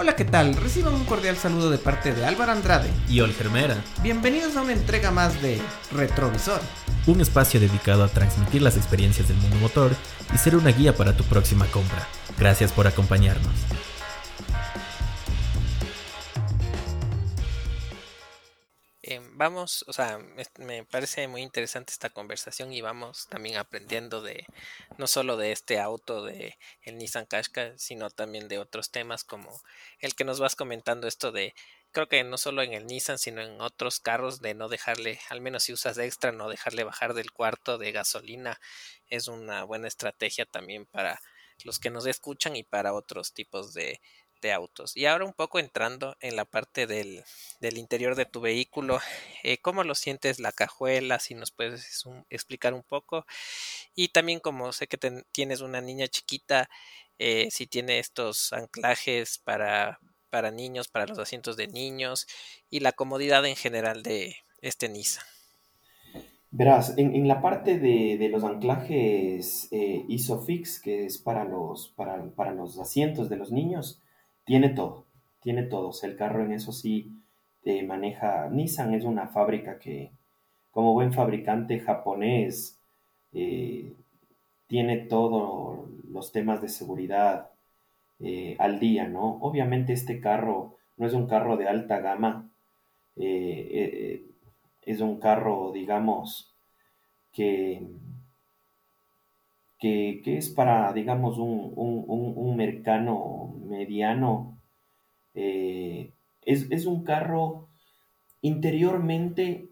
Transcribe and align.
Hola, 0.00 0.14
¿qué 0.14 0.24
tal? 0.24 0.54
Reciban 0.54 0.94
un 0.94 1.04
cordial 1.04 1.36
saludo 1.36 1.70
de 1.70 1.78
parte 1.78 2.14
de 2.14 2.24
Álvaro 2.24 2.52
Andrade 2.52 2.88
y 3.08 3.18
Olgermera. 3.18 3.76
Bienvenidos 4.00 4.56
a 4.56 4.62
una 4.62 4.72
entrega 4.72 5.10
más 5.10 5.42
de 5.42 5.60
Retrovisor, 5.90 6.60
un 7.08 7.20
espacio 7.20 7.58
dedicado 7.58 8.04
a 8.04 8.08
transmitir 8.08 8.62
las 8.62 8.76
experiencias 8.76 9.26
del 9.26 9.38
mundo 9.38 9.56
motor 9.56 9.90
y 10.32 10.38
ser 10.38 10.54
una 10.54 10.70
guía 10.70 10.94
para 10.94 11.16
tu 11.16 11.24
próxima 11.24 11.66
compra. 11.66 12.06
Gracias 12.38 12.70
por 12.70 12.86
acompañarnos. 12.86 13.50
Vamos, 19.38 19.84
o 19.86 19.92
sea, 19.92 20.18
me, 20.58 20.84
parece 20.84 21.28
muy 21.28 21.42
interesante 21.42 21.92
esta 21.92 22.10
conversación 22.10 22.72
y 22.72 22.80
vamos 22.80 23.28
también 23.28 23.56
aprendiendo 23.56 24.20
de 24.20 24.44
no 24.98 25.06
solo 25.06 25.36
de 25.36 25.52
este 25.52 25.78
auto 25.78 26.24
de 26.24 26.58
el 26.82 26.98
Nissan 26.98 27.24
Qashqai, 27.26 27.74
sino 27.78 28.10
también 28.10 28.48
de 28.48 28.58
otros 28.58 28.90
temas 28.90 29.22
como 29.22 29.60
el 30.00 30.16
que 30.16 30.24
nos 30.24 30.40
vas 30.40 30.56
comentando 30.56 31.06
esto 31.06 31.30
de 31.30 31.54
creo 31.92 32.08
que 32.08 32.24
no 32.24 32.36
solo 32.36 32.62
en 32.62 32.72
el 32.72 32.86
Nissan, 32.86 33.18
sino 33.18 33.40
en 33.40 33.60
otros 33.60 34.00
carros 34.00 34.40
de 34.40 34.54
no 34.54 34.68
dejarle, 34.68 35.20
al 35.30 35.40
menos 35.40 35.62
si 35.62 35.72
usas 35.72 35.98
extra, 35.98 36.32
no 36.32 36.48
dejarle 36.48 36.82
bajar 36.82 37.14
del 37.14 37.30
cuarto 37.30 37.78
de 37.78 37.92
gasolina 37.92 38.58
es 39.08 39.28
una 39.28 39.62
buena 39.62 39.86
estrategia 39.86 40.46
también 40.46 40.84
para 40.84 41.20
los 41.64 41.78
que 41.78 41.90
nos 41.90 42.06
escuchan 42.06 42.56
y 42.56 42.64
para 42.64 42.92
otros 42.92 43.32
tipos 43.32 43.72
de 43.72 44.00
autos. 44.52 44.96
Y 44.96 45.06
ahora 45.06 45.24
un 45.24 45.32
poco 45.32 45.58
entrando 45.58 46.16
en 46.20 46.36
la 46.36 46.44
parte 46.44 46.86
del, 46.86 47.24
interior 47.60 48.14
de 48.14 48.24
tu 48.24 48.40
vehículo, 48.40 49.00
eh, 49.42 49.58
¿cómo 49.58 49.84
lo 49.84 49.94
sientes 49.94 50.40
la 50.40 50.52
cajuela? 50.52 51.18
Si 51.18 51.34
nos 51.34 51.50
puedes 51.50 52.04
explicar 52.30 52.74
un 52.74 52.82
poco. 52.82 53.26
Y 53.94 54.08
también 54.08 54.40
como 54.40 54.72
sé 54.72 54.86
que 54.86 54.98
tienes 55.32 55.60
una 55.60 55.80
niña 55.80 56.08
chiquita, 56.08 56.70
eh, 57.18 57.48
si 57.50 57.66
tiene 57.66 57.98
estos 57.98 58.52
anclajes 58.52 59.38
para, 59.38 59.98
niños, 60.52 60.88
para 60.88 61.06
los 61.06 61.18
asientos 61.18 61.56
de 61.56 61.66
niños 61.66 62.26
y 62.70 62.80
la 62.80 62.92
comodidad 62.92 63.44
en 63.44 63.56
general 63.56 64.02
de 64.02 64.36
este 64.62 64.88
Nissan. 64.88 65.24
Verás, 66.50 66.94
en, 66.96 67.28
la 67.28 67.42
parte 67.42 67.78
de, 67.78 68.28
los 68.30 68.42
anclajes 68.42 69.68
eh, 69.70 70.04
ISOFIX, 70.08 70.80
que 70.80 71.04
es 71.04 71.18
para 71.18 71.44
los 71.44 72.78
asientos 72.80 73.28
de 73.28 73.36
los 73.36 73.52
niños, 73.52 74.00
tiene 74.48 74.70
todo, 74.70 75.04
tiene 75.42 75.62
todo. 75.64 75.92
el 76.02 76.16
carro 76.16 76.42
en 76.42 76.52
eso 76.52 76.72
sí 76.72 77.12
te 77.62 77.82
maneja. 77.82 78.48
Nissan 78.48 78.94
es 78.94 79.04
una 79.04 79.28
fábrica 79.28 79.78
que, 79.78 80.10
como 80.70 80.94
buen 80.94 81.12
fabricante 81.12 81.80
japonés, 81.80 82.78
eh, 83.34 83.92
tiene 84.66 84.96
todos 84.96 85.90
los 86.10 86.32
temas 86.32 86.62
de 86.62 86.70
seguridad 86.70 87.50
eh, 88.20 88.56
al 88.58 88.80
día, 88.80 89.06
¿no? 89.06 89.36
Obviamente 89.42 89.92
este 89.92 90.18
carro 90.18 90.76
no 90.96 91.06
es 91.06 91.12
un 91.12 91.26
carro 91.26 91.58
de 91.58 91.68
alta 91.68 91.98
gama, 92.00 92.48
eh, 93.16 94.24
es 94.86 95.00
un 95.02 95.20
carro, 95.20 95.72
digamos, 95.74 96.54
que, 97.34 97.86
que, 99.78 100.20
es 100.24 100.50
para, 100.50 100.92
digamos, 100.92 101.38
un, 101.38 101.72
un, 101.76 102.32
un 102.36 102.56
mercano 102.56 103.54
mediano. 103.64 104.58
Eh, 105.34 106.12
es, 106.44 106.86
un 106.86 107.04
carro 107.04 107.68
interiormente, 108.40 109.68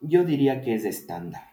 yo 0.00 0.24
diría 0.24 0.60
que 0.60 0.74
es 0.74 0.84
estándar. 0.84 1.52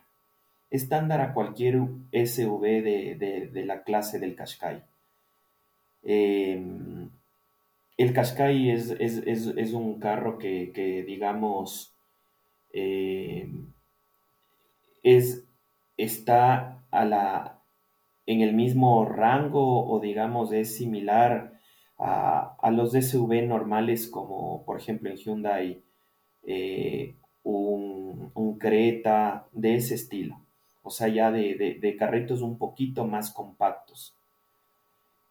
Estándar 0.72 1.22
a 1.22 1.34
cualquier 1.34 1.76
SUV 2.12 2.62
de, 2.84 3.64
la 3.66 3.84
clase 3.84 4.20
del 4.20 4.36
Qashqai. 4.36 4.84
Em, 6.04 7.10
el 7.98 8.14
Qashqai 8.14 8.70
es, 8.72 9.74
un 9.74 10.00
carro 10.00 10.38
que, 10.38 11.04
digamos, 11.06 11.94
em, 12.72 13.74
es, 15.04 15.44
está 15.98 16.84
a 16.92 17.06
la, 17.06 17.59
en 18.30 18.42
el 18.42 18.54
mismo 18.54 19.06
rango 19.06 19.90
o 19.90 20.00
digamos 20.00 20.54
es 20.54 20.76
similar 20.78 21.60
a, 21.98 22.70
los 22.72 22.92
SUV 22.92 23.48
normales 23.48 24.08
como 24.08 24.64
por 24.66 24.80
ejemplo 24.80 25.10
en 25.10 25.16
Hyundai 25.18 25.84
eh, 26.44 27.16
un, 27.42 28.58
Creta 28.60 29.48
de 29.54 29.76
ese 29.76 29.96
estilo. 29.96 30.46
O 30.84 30.90
sea, 30.90 31.08
ya 31.08 31.32
de, 31.32 31.96
carritos 31.98 32.42
un 32.42 32.58
poquito 32.58 33.06
más 33.06 33.32
compactos. 33.32 34.18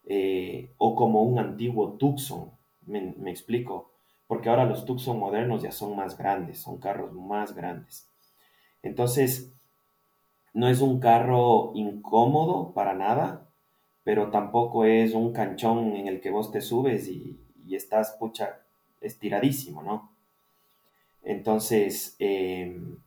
Eh, 0.05 0.73
o 0.77 0.95
como 0.95 1.21
un 1.21 1.37
antiguo 1.37 1.93
Tucson, 1.93 2.51
me, 2.85 3.13
explico. 3.29 3.93
Porque 4.25 4.49
ahora 4.49 4.65
los 4.65 4.83
Tucson 4.85 5.19
modernos 5.19 5.61
ya 5.61 5.71
son 5.71 5.95
más 5.95 6.17
grandes, 6.17 6.59
son 6.59 6.79
carros 6.79 7.13
más 7.13 7.53
grandes. 7.55 8.09
Entonces, 8.81 9.53
no 10.53 10.67
es 10.67 10.81
un 10.81 10.99
carro 10.99 11.71
incómodo 11.75 12.73
para 12.73 12.93
nada, 12.93 13.47
pero 14.03 14.29
tampoco 14.31 14.85
es 14.85 15.13
un 15.13 15.33
canchón 15.33 15.95
en 15.95 16.07
el 16.07 16.21
que 16.21 16.31
vos 16.31 16.51
te 16.51 16.61
subes 16.61 17.07
y, 17.07 17.39
estás, 17.69 18.15
pucha, 18.19 18.61
estiradísimo, 18.99 19.83
¿no? 19.83 20.11
Entonces, 21.23 22.15
em, 22.17 22.97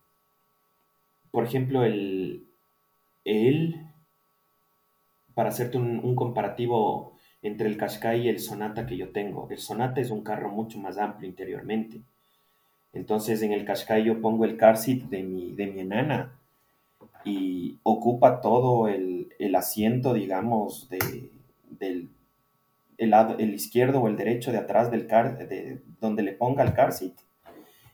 por 1.32 1.44
ejemplo, 1.44 1.84
el, 1.84 2.46
el 3.24 3.86
para 5.34 5.48
hacerte 5.48 5.78
un, 5.78 6.14
comparativo 6.14 7.14
entre 7.42 7.66
el 7.68 7.76
Qashqai 7.76 8.20
y 8.22 8.28
el 8.28 8.38
Sonata 8.38 8.86
que 8.86 8.96
yo 8.96 9.10
tengo, 9.10 9.48
el 9.50 9.58
Sonata 9.58 10.00
es 10.00 10.10
un 10.10 10.22
carro 10.22 10.50
mucho 10.50 10.78
más 10.78 10.98
amplio 10.98 11.28
interiormente. 11.28 12.02
Entonces, 12.92 13.42
en 13.42 13.52
el 13.52 13.64
Qashqai 13.64 14.04
yo 14.04 14.20
pongo 14.20 14.44
el 14.44 14.56
car 14.56 14.76
seat 14.76 15.02
de 15.04 15.22
mi, 15.22 15.52
de 15.52 15.66
mi 15.66 15.80
enana 15.80 16.38
y 17.24 17.78
ocupa 17.82 18.40
todo 18.40 18.88
el, 18.88 19.28
asiento, 19.54 20.14
digamos, 20.14 20.88
de, 20.88 21.30
del 21.70 22.08
el, 22.98 23.10
lado, 23.10 23.36
el 23.38 23.54
izquierdo 23.54 24.00
o 24.00 24.08
el 24.08 24.16
derecho 24.16 24.52
de 24.52 24.58
atrás 24.58 24.90
del 24.90 25.06
car, 25.06 25.48
de, 25.48 25.82
donde 26.00 26.22
le 26.22 26.32
ponga 26.32 26.62
el 26.62 26.74
car 26.74 26.92
seat. 26.92 27.14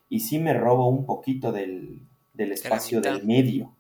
Y 0.08 0.20
sí 0.20 0.38
me 0.38 0.54
robo 0.54 0.88
un 0.88 1.04
poquito 1.04 1.52
del, 1.52 2.06
espacio 2.36 3.00
del 3.00 3.24
medio. 3.24 3.74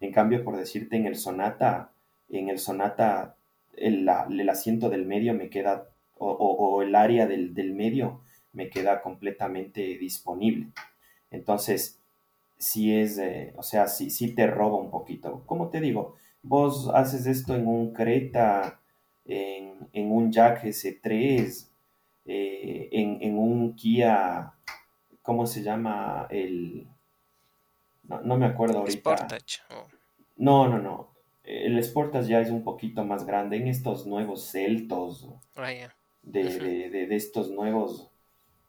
En 0.00 0.12
cambio, 0.12 0.44
por 0.44 0.56
decirte, 0.56 0.96
en 0.96 1.06
el 1.06 1.16
Sonata, 1.16 1.92
en 2.28 2.48
el 2.48 2.58
Sonata, 2.58 3.36
el, 3.76 4.08
asiento 4.48 4.90
del 4.90 5.06
medio 5.06 5.34
me 5.34 5.48
queda, 5.48 5.88
o, 6.18 6.82
el 6.82 6.94
área 6.94 7.26
del, 7.26 7.54
del 7.54 7.72
medio 7.72 8.20
me 8.52 8.68
queda 8.68 9.00
completamente 9.00 9.80
disponible. 9.98 10.68
Entonces, 11.30 12.01
si 12.62 12.96
es, 12.96 13.20
o 13.56 13.62
sea, 13.62 13.88
si, 13.88 14.08
si 14.08 14.36
te 14.36 14.46
roba 14.46 14.76
un 14.76 14.90
poquito. 14.90 15.42
Como 15.46 15.68
te 15.68 15.80
digo, 15.80 16.14
vos 16.42 16.88
haces 16.94 17.26
esto 17.26 17.56
en 17.56 17.66
un 17.66 17.92
Creta, 17.92 18.80
en, 19.24 19.88
un 19.92 20.30
Jack 20.30 20.62
S3, 20.62 21.68
eh, 22.24 22.88
en, 22.92 23.36
un 23.36 23.74
Kia, 23.74 24.54
¿cómo 25.22 25.44
se 25.46 25.62
llama? 25.62 26.28
El... 26.30 26.86
No, 28.04 28.36
me 28.36 28.46
acuerdo 28.46 28.78
ahorita. 28.78 29.16
Sportage. 29.16 29.62
No, 30.36 30.68
no, 30.68 30.78
no. 30.78 31.14
El 31.42 31.82
Sportage 31.82 32.28
ya 32.28 32.40
es 32.40 32.50
un 32.50 32.62
poquito 32.62 33.04
más 33.04 33.26
grande. 33.26 33.56
En 33.56 33.66
estos 33.66 34.06
nuevos 34.06 34.52
Celtos, 34.52 35.28
ah, 35.56 35.68
de, 36.22 37.08
estos 37.10 37.50
nuevos, 37.50 38.08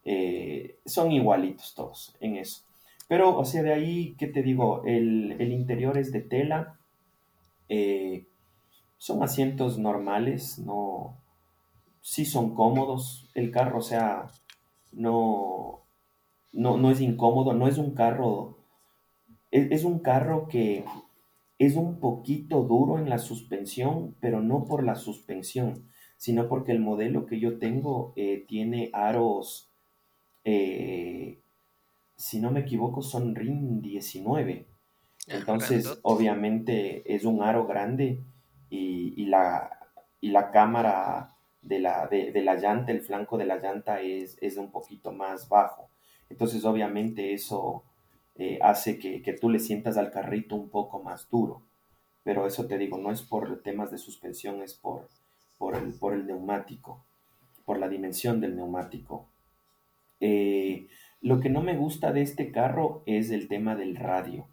eh, 0.04 0.80
son 0.84 1.12
igualitos 1.12 1.76
todos 1.76 2.16
en 2.20 2.38
eso. 2.38 2.64
Pero, 3.14 3.38
o 3.38 3.46
sea, 3.46 3.62
de 3.62 3.72
ahí, 3.72 4.16
¿qué 4.18 4.26
te 4.26 4.42
digo? 4.42 4.84
El, 4.86 5.40
interior 5.40 6.00
es 6.00 6.12
de 6.12 6.22
tela. 6.22 6.80
Eh, 7.70 8.26
son 8.98 9.22
asientos 9.22 9.78
normales, 9.78 10.58
no. 10.58 11.22
Sí 12.02 12.26
son 12.26 12.56
cómodos. 12.56 13.30
El 13.36 13.52
carro, 13.52 13.78
o 13.78 13.82
sea, 13.84 14.32
no, 14.94 15.86
no, 16.54 16.90
es 16.90 17.02
incómodo, 17.02 17.54
no 17.54 17.68
es 17.68 17.78
un 17.78 17.94
carro. 17.94 18.58
Es, 19.52 19.84
un 19.84 20.00
carro 20.00 20.48
que 20.48 20.84
es 21.60 21.76
un 21.76 22.00
poquito 22.00 22.64
duro 22.64 22.98
en 22.98 23.12
la 23.12 23.20
suspensión, 23.20 24.16
pero 24.22 24.42
no 24.42 24.66
por 24.66 24.84
la 24.84 24.96
suspensión, 24.96 25.88
sino 26.18 26.50
porque 26.50 26.72
el 26.72 26.80
modelo 26.80 27.28
que 27.28 27.40
yo 27.40 27.60
tengo 27.60 28.14
eh, 28.16 28.44
tiene 28.48 28.90
aros 28.92 29.72
eh, 30.46 31.43
si 32.16 32.40
no 32.40 32.52
me 32.52 32.62
equivoco, 32.62 33.02
son 33.02 33.36
RIN 33.36 33.82
19. 33.82 34.68
Ah, 35.30 35.36
Entonces, 35.36 36.00
obviamente 36.04 37.14
es 37.14 37.26
un 37.26 37.42
aro 37.42 37.66
grande 37.66 38.24
y, 38.70 39.26
la, 39.26 39.70
y 40.20 40.30
la 40.32 40.52
cámara 40.52 41.36
de 41.62 41.80
la, 41.80 42.08
de, 42.08 42.42
la, 42.42 42.56
llanta, 42.56 42.92
el 42.92 43.02
flanco 43.02 43.38
de 43.38 43.46
la 43.46 43.58
llanta 43.58 44.02
es, 44.02 44.38
es, 44.42 44.58
un 44.58 44.72
poquito 44.72 45.12
más 45.12 45.48
bajo. 45.48 45.90
Entonces, 46.30 46.66
obviamente 46.66 47.34
eso 47.34 47.84
eh, 48.36 48.60
hace 48.62 48.98
que, 48.98 49.22
tú 49.40 49.50
le 49.50 49.60
sientas 49.60 49.98
al 49.98 50.12
carrito 50.12 50.56
un 50.56 50.70
poco 50.70 51.02
más 51.02 51.30
duro. 51.30 51.62
Pero 52.24 52.48
eso 52.48 52.68
te 52.68 52.78
digo, 52.78 52.98
no 52.98 53.12
es 53.12 53.22
por 53.22 53.62
temas 53.62 53.92
de 53.92 53.98
suspensión, 53.98 54.62
es 54.62 54.74
por, 54.74 55.10
por, 55.58 55.76
el, 55.76 55.94
por 55.94 56.14
el 56.14 56.26
neumático. 56.26 57.04
por 57.66 57.78
la 57.80 57.90
dimensión 57.90 58.42
del 58.42 58.56
neumático. 58.56 59.28
Eh, 60.20 60.88
lo 61.24 61.40
que 61.40 61.50
no 61.50 61.62
me 61.62 61.78
gusta 61.78 62.12
de 62.12 62.22
este 62.22 62.52
carro 62.52 63.02
es 63.06 63.32
el 63.32 63.48
tema 63.48 63.76
del 63.76 63.96
radio, 63.96 64.46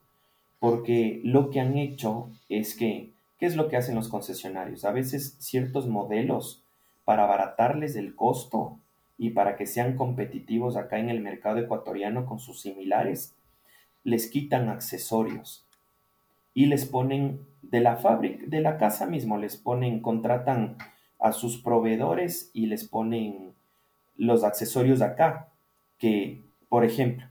porque 0.60 1.20
lo 1.24 1.50
que 1.50 1.58
han 1.58 1.76
hecho 1.76 2.30
es 2.48 2.76
que, 2.76 3.10
¿qué 3.38 3.46
es 3.46 3.56
lo 3.56 3.68
que 3.68 3.76
hacen 3.76 3.96
los 3.96 4.08
concesionarios? 4.08 4.84
A 4.84 4.92
veces 4.92 5.36
ciertos 5.40 5.88
modelos, 5.88 6.64
para 7.04 7.24
abaratarles 7.24 7.96
el 7.96 8.14
costo 8.14 8.78
y 9.18 9.30
para 9.30 9.56
que 9.56 9.66
sean 9.66 9.96
competitivos 9.96 10.76
acá 10.76 11.00
en 11.00 11.10
el 11.10 11.20
mercado 11.20 11.58
ecuatoriano 11.58 12.24
con 12.24 12.38
sus 12.38 12.60
similares, 12.60 13.34
les 14.04 14.30
quitan 14.30 14.68
accesorios 14.68 15.66
y 16.54 16.66
les 16.66 16.86
ponen 16.86 17.40
de 17.62 17.80
la 17.80 17.96
fábrica, 17.96 18.44
de 18.46 18.60
la 18.60 18.78
casa 18.78 19.06
mismo, 19.06 19.38
les 19.38 19.56
ponen, 19.56 20.00
contratan 20.00 20.76
a 21.18 21.32
sus 21.32 21.60
proveedores 21.60 22.52
y 22.54 22.66
les 22.66 22.84
ponen 22.84 23.54
los 24.16 24.44
accesorios 24.44 25.02
acá, 25.02 25.48
que, 25.98 26.48
por 26.70 26.86
ejemplo, 26.86 27.26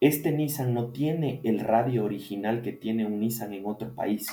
este 0.00 0.32
Nissan 0.32 0.74
no 0.74 0.90
tiene 0.90 1.40
el 1.44 1.60
radio 1.60 2.04
original 2.04 2.62
que 2.62 2.72
tiene 2.72 3.06
un 3.06 3.20
Nissan 3.20 3.52
en 3.52 3.66
otro 3.66 3.94
país, 3.94 4.26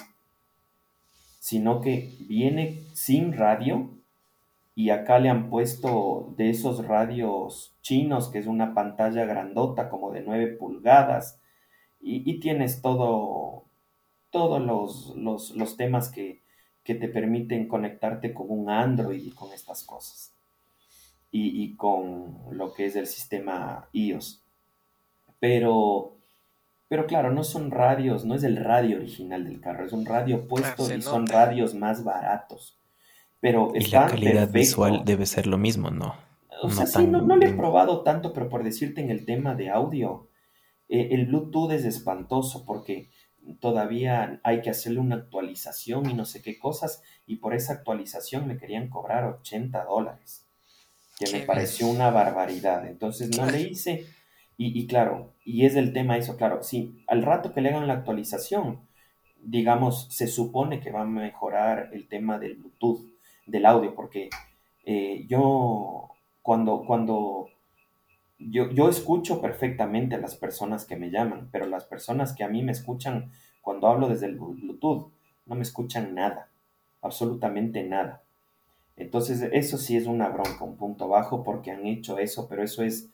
sino 1.40 1.82
que 1.82 2.10
viene 2.28 2.86
sin 2.94 3.34
radio 3.34 3.90
y 4.74 4.90
acá 4.90 5.20
le 5.20 5.30
han 5.30 5.50
puesto 5.50 6.34
de 6.38 6.50
esos 6.50 6.88
radios 6.88 7.76
chinos, 7.82 8.30
que 8.30 8.40
es 8.40 8.48
una 8.48 8.74
pantalla 8.74 9.26
grandota 9.26 9.90
como 9.90 10.12
de 10.12 10.22
9 10.22 10.56
pulgadas, 10.58 11.40
y, 12.04 12.40
tienes 12.40 12.82
todo, 12.82 13.66
todos 14.32 14.60
los, 14.62 15.54
los, 15.56 15.78
temas 15.78 16.10
que, 16.10 16.42
que, 16.84 16.96
te 16.96 17.08
permiten 17.08 17.68
conectarte 17.68 18.34
con 18.34 18.48
un 18.50 18.72
Android 18.72 19.24
y 19.24 19.32
con 19.32 19.54
estas 19.54 19.84
cosas, 19.84 20.31
y, 21.32 21.64
y 21.64 21.76
con 21.76 22.38
lo 22.52 22.74
que 22.74 22.86
es 22.86 22.96
el 22.96 23.08
sistema 23.08 23.90
iOS. 23.94 24.44
Pero, 25.40 26.18
pero 26.88 27.08
claro, 27.08 27.32
no 27.32 27.44
son 27.44 27.72
radios, 27.72 28.26
no 28.26 28.36
es 28.36 28.44
el 28.44 28.58
radio 28.58 28.98
original 28.98 29.44
del 29.44 29.60
carro, 29.60 29.86
es 29.86 29.94
un 29.94 30.06
radio 30.06 30.48
puesto 30.48 30.94
y 30.94 31.02
son 31.02 31.26
radios 31.28 31.74
más 31.74 32.04
baratos. 32.04 32.78
Pero 33.40 33.72
y 33.74 33.88
la 33.88 34.06
calidad 34.06 34.52
visual 34.52 35.02
debe 35.04 35.26
ser 35.26 35.48
lo 35.48 35.58
mismo, 35.58 35.90
¿no? 35.90 36.16
O 36.62 36.70
sea, 36.70 36.86
sí, 36.86 37.08
no, 37.08 37.22
no, 37.24 37.38
le 37.38 37.48
he 37.48 37.54
probado 37.54 38.04
tanto, 38.04 38.34
pero 38.34 38.50
por 38.50 38.64
decirte 38.64 39.02
en 39.02 39.10
el 39.10 39.26
tema 39.26 39.56
de 39.56 39.72
audio, 39.72 40.30
eh, 40.90 41.10
el 41.12 41.26
Bluetooth 41.26 41.72
es 41.72 41.86
espantoso 41.86 42.66
porque 42.66 43.10
todavía 43.60 44.40
hay 44.44 44.62
que 44.62 44.70
hacerle 44.70 45.00
una 45.00 45.16
actualización 45.16 46.10
y 46.10 46.14
no 46.14 46.26
sé 46.26 46.42
qué 46.42 46.60
cosas, 46.60 47.02
y 47.26 47.38
por 47.38 47.56
esa 47.56 47.74
actualización 47.74 48.48
me 48.48 48.58
querían 48.58 48.90
cobrar 48.90 49.26
80 49.26 49.84
dólares, 49.86 50.41
que 51.22 51.32
me 51.32 51.46
pareció 51.46 51.88
una 51.88 52.10
barbaridad. 52.10 52.88
Entonces 52.88 53.38
no 53.38 53.46
le 53.46 53.62
hice, 53.62 54.06
y, 54.58 54.86
claro, 54.86 55.34
y 55.44 55.66
es 55.66 55.76
el 55.76 55.92
tema 55.92 56.18
eso, 56.18 56.38
claro, 56.38 56.62
si 56.62 57.04
al 57.08 57.24
rato 57.24 57.52
que 57.52 57.62
le 57.62 57.70
hagan 57.70 57.88
la 57.88 57.94
actualización, 57.94 58.82
digamos, 59.42 60.08
se 60.12 60.28
supone 60.28 60.80
que 60.80 60.92
va 60.92 61.02
a 61.02 61.06
mejorar 61.06 61.90
el 61.94 62.08
tema 62.08 62.38
del 62.38 62.58
Bluetooth, 62.58 63.02
del 63.48 63.66
audio, 63.66 63.96
porque 63.96 64.30
eh, 64.86 65.26
yo 65.28 66.10
cuando, 66.44 66.84
cuando 66.86 67.48
yo, 68.38 68.70
yo 68.70 68.90
escucho 68.90 69.42
perfectamente 69.42 70.16
a 70.16 70.20
las 70.20 70.36
personas 70.36 70.86
que 70.86 70.96
me 70.96 71.10
llaman, 71.10 71.50
pero 71.52 71.66
las 71.66 71.86
personas 71.86 72.34
que 72.34 72.44
a 72.44 72.50
mí 72.50 72.62
me 72.62 72.72
escuchan 72.72 73.32
cuando 73.62 73.88
hablo 73.88 74.10
desde 74.10 74.28
el 74.28 74.38
Bluetooth 74.38 75.12
no 75.48 75.56
me 75.56 75.62
escuchan 75.64 76.14
nada, 76.14 76.50
absolutamente 77.02 77.84
nada. 77.84 78.24
Entonces, 79.02 79.48
eso 79.52 79.78
sí 79.78 79.98
es 79.98 80.08
una 80.08 80.30
bronca, 80.30 80.64
un 80.64 80.78
punto 80.78 81.08
bajo, 81.08 81.44
porque 81.44 81.72
han 81.72 81.86
hecho 81.86 82.20
eso, 82.20 82.48
pero 82.48 82.64
eso 82.64 82.84
es 82.84 83.10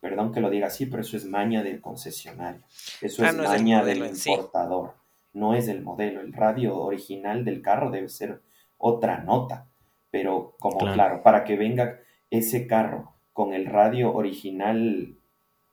perdón 0.00 0.32
que 0.32 0.40
lo 0.40 0.50
diga 0.50 0.68
así, 0.68 0.86
pero 0.86 1.02
eso 1.02 1.16
es 1.16 1.24
maña 1.24 1.62
del 1.62 1.80
concesionario. 1.80 2.62
Eso 3.00 3.24
ah, 3.24 3.28
es 3.28 3.34
maña 3.36 3.84
del 3.84 4.04
importador. 4.06 4.94
No 5.32 5.54
es 5.54 5.68
el 5.68 5.82
modelo. 5.82 6.20
El 6.20 6.32
radio 6.32 6.76
original 6.76 7.44
del 7.44 7.60
carro 7.60 7.90
debe 7.90 8.08
ser 8.08 8.40
otra 8.78 9.18
nota. 9.18 9.66
Pero 10.10 10.54
como 10.60 10.78
claro, 10.78 11.22
para 11.22 11.44
que 11.44 11.56
venga 11.56 11.98
ese 12.30 12.66
carro 12.66 13.14
con 13.32 13.52
el 13.52 13.66
radio 13.66 14.14
original 14.14 15.16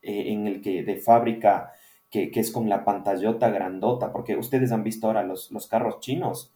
eh, 0.01 0.31
en 0.31 0.47
el 0.47 0.62
que 0.62 0.83
de 0.83 0.97
fábrica, 0.97 1.71
que, 2.09 2.31
es 2.33 2.51
con 2.51 2.68
la 2.68 2.83
pantallota 2.83 3.50
grandota, 3.50 4.12
porque 4.12 4.35
ustedes 4.35 4.71
han 4.71 4.83
visto 4.83 5.07
ahora 5.07 5.24
los, 5.24 5.51
los 5.51 5.68
carros 5.68 6.00
chinos, 6.00 6.51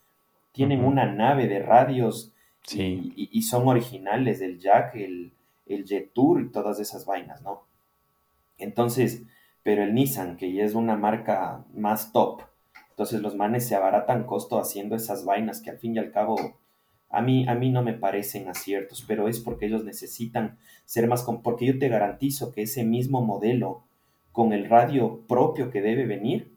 tienen 0.51 0.83
una 0.83 1.05
nave 1.05 1.47
de 1.47 1.59
radios 1.59 2.33
y, 2.69 3.41
son 3.43 3.67
originales 3.67 4.39
del 4.39 4.59
Jack, 4.59 4.95
el, 4.95 5.31
el 5.65 5.85
Jet 5.85 6.11
Tour 6.13 6.41
y 6.41 6.49
todas 6.49 6.79
esas 6.79 7.05
vainas, 7.05 7.41
¿no? 7.41 7.63
Entonces, 8.57 9.23
pero 9.63 9.83
el 9.83 9.93
Nissan, 9.93 10.37
que 10.37 10.51
ya 10.51 10.63
es 10.63 10.73
una 10.73 10.97
marca 10.97 11.65
más 11.73 12.11
top, 12.11 12.41
entonces 12.89 13.21
los 13.21 13.35
manes 13.35 13.67
se 13.67 13.75
abaratan 13.75 14.25
costo 14.25 14.59
haciendo 14.59 14.95
esas 14.95 15.23
vainas 15.23 15.61
que 15.61 15.69
al 15.69 15.77
fin 15.77 15.95
y 15.95 15.99
al 15.99 16.11
cabo 16.11 16.35
a 17.09 17.21
mí, 17.21 17.47
a 17.47 17.55
mí 17.55 17.69
no 17.71 17.83
me 17.83 17.93
parecen 17.93 18.49
aciertos, 18.49 19.03
pero 19.07 19.27
es 19.27 19.39
porque 19.39 19.67
ellos 19.67 19.83
necesitan 19.85 20.57
ser 20.85 21.07
más, 21.07 21.25
porque 21.43 21.65
yo 21.65 21.79
te 21.79 21.89
garantizo 21.89 22.51
que 22.51 22.63
ese 22.63 22.83
mismo 22.83 23.21
modelo 23.21 23.83
con 24.31 24.51
el 24.51 24.69
radio 24.69 25.21
propio 25.27 25.69
que 25.71 25.81
debe 25.81 26.05
venir, 26.05 26.53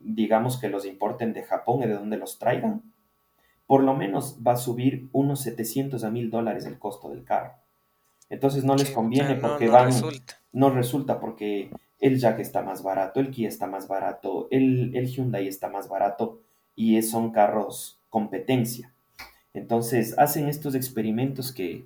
digamos 0.00 0.58
que 0.58 0.68
los 0.68 0.86
importen 0.86 1.32
de 1.32 1.42
Japón 1.42 1.82
y 1.82 1.86
de 1.86 1.94
donde 1.94 2.16
los 2.16 2.38
traigan, 2.38 2.82
por 3.68 3.84
lo 3.84 3.94
menos 3.94 4.38
va 4.44 4.52
a 4.52 4.56
subir 4.56 5.10
unos 5.12 5.42
700 5.42 6.02
a 6.02 6.10
1000 6.10 6.30
dólares 6.30 6.64
el 6.64 6.78
costo 6.78 7.10
del 7.10 7.22
carro. 7.22 7.52
Entonces 8.30 8.64
no 8.64 8.74
les 8.74 8.90
conviene 8.90 9.36
porque 9.36 9.66
no, 9.66 9.72
van, 9.72 9.86
resulta. 9.86 10.40
no 10.52 10.70
resulta 10.70 11.20
porque 11.20 11.70
el 12.00 12.18
Jack 12.18 12.40
está 12.40 12.62
más 12.62 12.82
barato, 12.82 13.20
el 13.20 13.30
Kia 13.30 13.46
está 13.46 13.66
más 13.66 13.86
barato, 13.86 14.48
el, 14.50 14.96
el 14.96 15.06
Hyundai 15.06 15.46
está 15.46 15.68
más 15.68 15.88
barato 15.88 16.40
y 16.74 17.00
son 17.02 17.30
carros 17.30 18.00
competencia. 18.08 18.94
Entonces 19.52 20.18
hacen 20.18 20.48
estos 20.48 20.74
experimentos 20.74 21.52
que 21.52 21.84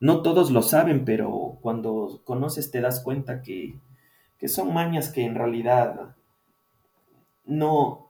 no 0.00 0.22
todos 0.22 0.50
lo 0.50 0.62
saben, 0.62 1.04
pero 1.04 1.58
cuando 1.60 2.22
conoces 2.24 2.70
te 2.70 2.80
das 2.80 3.00
cuenta 3.00 3.42
que, 3.42 3.74
que 4.38 4.48
son 4.48 4.72
mañas 4.72 5.10
que 5.10 5.24
en 5.26 5.34
realidad 5.34 6.16
no, 7.44 8.03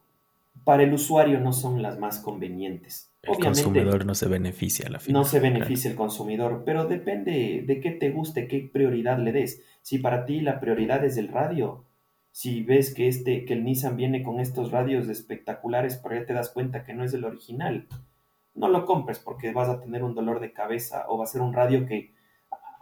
para 0.64 0.82
el 0.82 0.92
usuario 0.92 1.40
no 1.40 1.52
son 1.52 1.82
las 1.82 1.98
más 1.98 2.18
convenientes. 2.18 3.12
El 3.22 3.38
consumidor 3.38 4.04
no 4.04 4.14
se 4.14 4.28
beneficia 4.28 4.86
a 4.86 4.90
la 4.90 5.00
final. 5.00 5.20
No 5.20 5.28
se 5.28 5.40
beneficia 5.40 5.90
el 5.90 5.96
consumidor, 5.96 6.62
pero 6.66 6.86
depende 6.86 7.64
de 7.66 7.80
qué 7.80 7.90
te 7.90 8.10
guste, 8.10 8.48
qué 8.48 8.68
prioridad 8.70 9.18
le 9.18 9.32
des. 9.32 9.62
Si 9.82 9.98
para 9.98 10.24
ti 10.26 10.40
la 10.40 10.60
prioridad 10.60 11.04
es 11.04 11.16
el 11.16 11.28
radio, 11.28 11.84
si 12.30 12.62
ves 12.62 12.92
que 12.92 13.08
este, 13.08 13.44
que 13.44 13.54
el 13.54 13.64
Nissan 13.64 13.96
viene 13.96 14.22
con 14.22 14.40
estos 14.40 14.72
radios 14.72 15.08
espectaculares, 15.08 16.00
pero 16.02 16.16
ya 16.16 16.26
te 16.26 16.32
das 16.32 16.50
cuenta 16.50 16.84
que 16.84 16.92
no 16.92 17.04
es 17.04 17.14
el 17.14 17.24
original, 17.24 17.86
no 18.54 18.68
lo 18.68 18.86
compres 18.86 19.18
porque 19.18 19.52
vas 19.52 19.68
a 19.68 19.80
tener 19.80 20.02
un 20.02 20.14
dolor 20.14 20.40
de 20.40 20.52
cabeza 20.52 21.04
o 21.08 21.18
va 21.18 21.24
a 21.24 21.28
ser 21.28 21.40
un 21.40 21.52
radio 21.52 21.86
que 21.86 22.12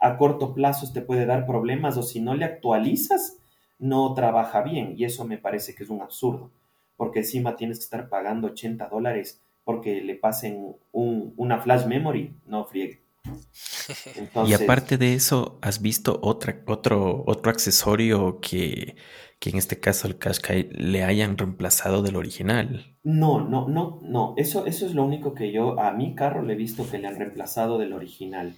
a 0.00 0.16
corto 0.16 0.54
plazo 0.54 0.92
te 0.92 1.02
puede 1.02 1.26
dar 1.26 1.46
problemas 1.46 1.96
o 1.96 2.02
si 2.02 2.20
no 2.20 2.34
le 2.34 2.44
actualizas, 2.44 3.38
no 3.78 4.14
trabaja 4.14 4.62
bien 4.62 4.94
y 4.96 5.04
eso 5.04 5.24
me 5.24 5.38
parece 5.38 5.74
que 5.74 5.84
es 5.84 5.90
un 5.90 6.02
absurdo, 6.02 6.50
porque 6.96 7.20
encima 7.20 7.56
tienes 7.56 7.78
que 7.78 7.84
estar 7.84 8.08
pagando 8.08 8.48
80 8.48 8.88
dólares 8.88 9.42
porque 9.64 10.00
le 10.00 10.16
pasen 10.16 10.76
una 10.92 11.60
flash 11.60 11.86
memory, 11.86 12.34
no 12.46 12.64
friegue. 12.64 13.02
y 14.46 14.52
aparte 14.54 14.98
de 14.98 15.14
eso, 15.14 15.58
¿has 15.62 15.80
visto 15.80 16.18
otra, 16.22 16.62
otro, 16.66 17.24
otro 17.26 17.50
accesorio 17.50 18.40
que, 18.40 18.96
que 19.38 19.50
en 19.50 19.58
este 19.58 19.78
caso 19.78 20.08
el 20.08 20.18
Qashqai 20.18 20.70
le 20.70 21.04
hayan 21.04 21.38
reemplazado 21.38 22.02
del 22.02 22.16
original? 22.16 22.96
No, 23.04 23.40
no, 23.40 23.68
no, 23.68 24.00
no. 24.02 24.34
Eso, 24.36 24.66
eso 24.66 24.86
es 24.86 24.94
lo 24.94 25.04
único 25.04 25.34
que 25.34 25.52
yo 25.52 25.78
a 25.80 25.92
mi 25.92 26.14
carro 26.14 26.42
le 26.42 26.54
he 26.54 26.56
visto 26.56 26.88
que 26.90 26.98
le 26.98 27.06
han 27.08 27.18
reemplazado 27.18 27.78
del 27.78 27.92
original. 27.92 28.56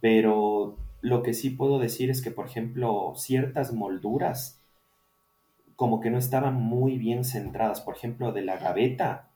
Pero 0.00 0.76
lo 1.00 1.22
que 1.22 1.34
sí 1.34 1.50
puedo 1.50 1.78
decir 1.78 2.10
es 2.10 2.22
que, 2.22 2.30
por 2.30 2.46
ejemplo, 2.46 3.14
ciertas 3.16 3.72
molduras 3.72 4.55
como 5.76 6.00
que 6.00 6.10
no 6.10 6.18
estaban 6.18 6.54
muy 6.54 6.98
bien 6.98 7.24
centradas. 7.24 7.80
Por 7.80 7.96
ejemplo, 7.96 8.32
de 8.32 8.42
la 8.42 8.56
gaveta, 8.56 9.28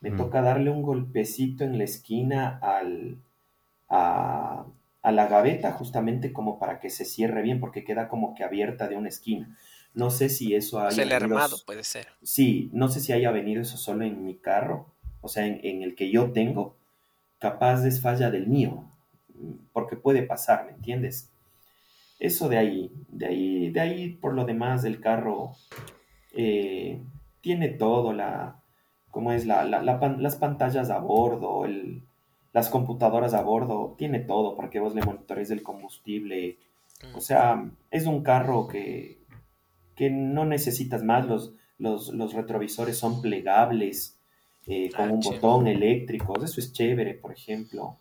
me 0.00 0.10
mm. 0.10 0.16
toca 0.16 0.42
darle 0.42 0.70
un 0.70 0.82
golpecito 0.82 1.64
en 1.64 1.78
la 1.78 1.84
esquina 1.84 2.58
al, 2.60 3.18
a, 3.88 4.66
la 5.04 5.26
gaveta 5.26 5.72
justamente 5.72 6.32
como 6.32 6.58
para 6.58 6.80
que 6.80 6.90
se 6.90 7.04
cierre 7.04 7.42
bien, 7.42 7.60
porque 7.60 7.84
queda 7.84 8.08
como 8.08 8.34
que 8.34 8.44
abierta 8.44 8.88
de 8.88 8.96
una 8.96 9.08
esquina. 9.08 9.56
No 9.94 10.10
sé 10.10 10.28
si 10.28 10.54
eso 10.54 10.80
haya... 10.80 11.02
el 11.02 11.12
armado 11.12 11.56
puede 11.64 11.84
ser. 11.84 12.08
Sí, 12.22 12.70
no 12.72 12.88
sé 12.88 13.00
si 13.00 13.12
haya 13.12 13.30
venido 13.30 13.62
eso 13.62 13.76
solo 13.76 14.04
en 14.04 14.24
mi 14.24 14.36
carro, 14.36 14.92
o 15.20 15.28
sea, 15.28 15.46
en, 15.46 15.82
el 15.82 15.94
que 15.94 16.10
yo 16.10 16.32
tengo, 16.32 16.76
capaz 17.38 17.82
de 17.82 17.90
falla 17.92 18.30
del 18.30 18.46
mío, 18.46 18.84
porque 19.72 19.96
puede 19.96 20.22
pasar, 20.22 20.66
¿me 20.66 20.72
entiendes? 20.72 21.30
Eso 22.18 22.48
de 22.48 22.58
ahí, 22.58 22.92
de 23.08 23.26
ahí, 23.26 23.70
de 23.70 23.80
ahí 23.80 24.08
por 24.10 24.34
lo 24.34 24.44
demás 24.44 24.82
del 24.82 25.00
carro 25.00 25.56
eh, 26.32 27.00
tiene 27.40 27.68
todo, 27.68 28.12
la, 28.12 28.60
como 29.10 29.32
es 29.32 29.46
la, 29.46 29.64
las 29.64 30.36
pantallas 30.36 30.90
a 30.90 30.98
bordo, 30.98 31.64
el, 31.64 32.02
las 32.52 32.68
computadoras 32.68 33.34
a 33.34 33.42
bordo, 33.42 33.94
tiene 33.98 34.20
todo 34.20 34.56
para 34.56 34.70
que 34.70 34.80
vos 34.80 34.94
le 34.94 35.02
monitores 35.02 35.50
el 35.50 35.62
combustible. 35.62 36.58
O 37.14 37.20
sea, 37.20 37.70
es 37.90 38.06
un 38.06 38.22
carro 38.22 38.66
que, 38.66 39.18
que 39.94 40.10
no 40.10 40.44
necesitas 40.44 41.04
más. 41.04 41.26
Los, 41.26 41.52
los, 41.78 42.32
retrovisores 42.32 42.98
son 42.98 43.22
plegables, 43.22 44.18
eh, 44.66 44.90
con 44.90 45.10
ah, 45.10 45.12
un 45.12 45.20
botón 45.20 45.66
eléctrico. 45.68 46.42
Eso 46.42 46.60
es 46.60 46.72
chévere, 46.72 47.14
por 47.14 47.32
ejemplo. 47.32 47.96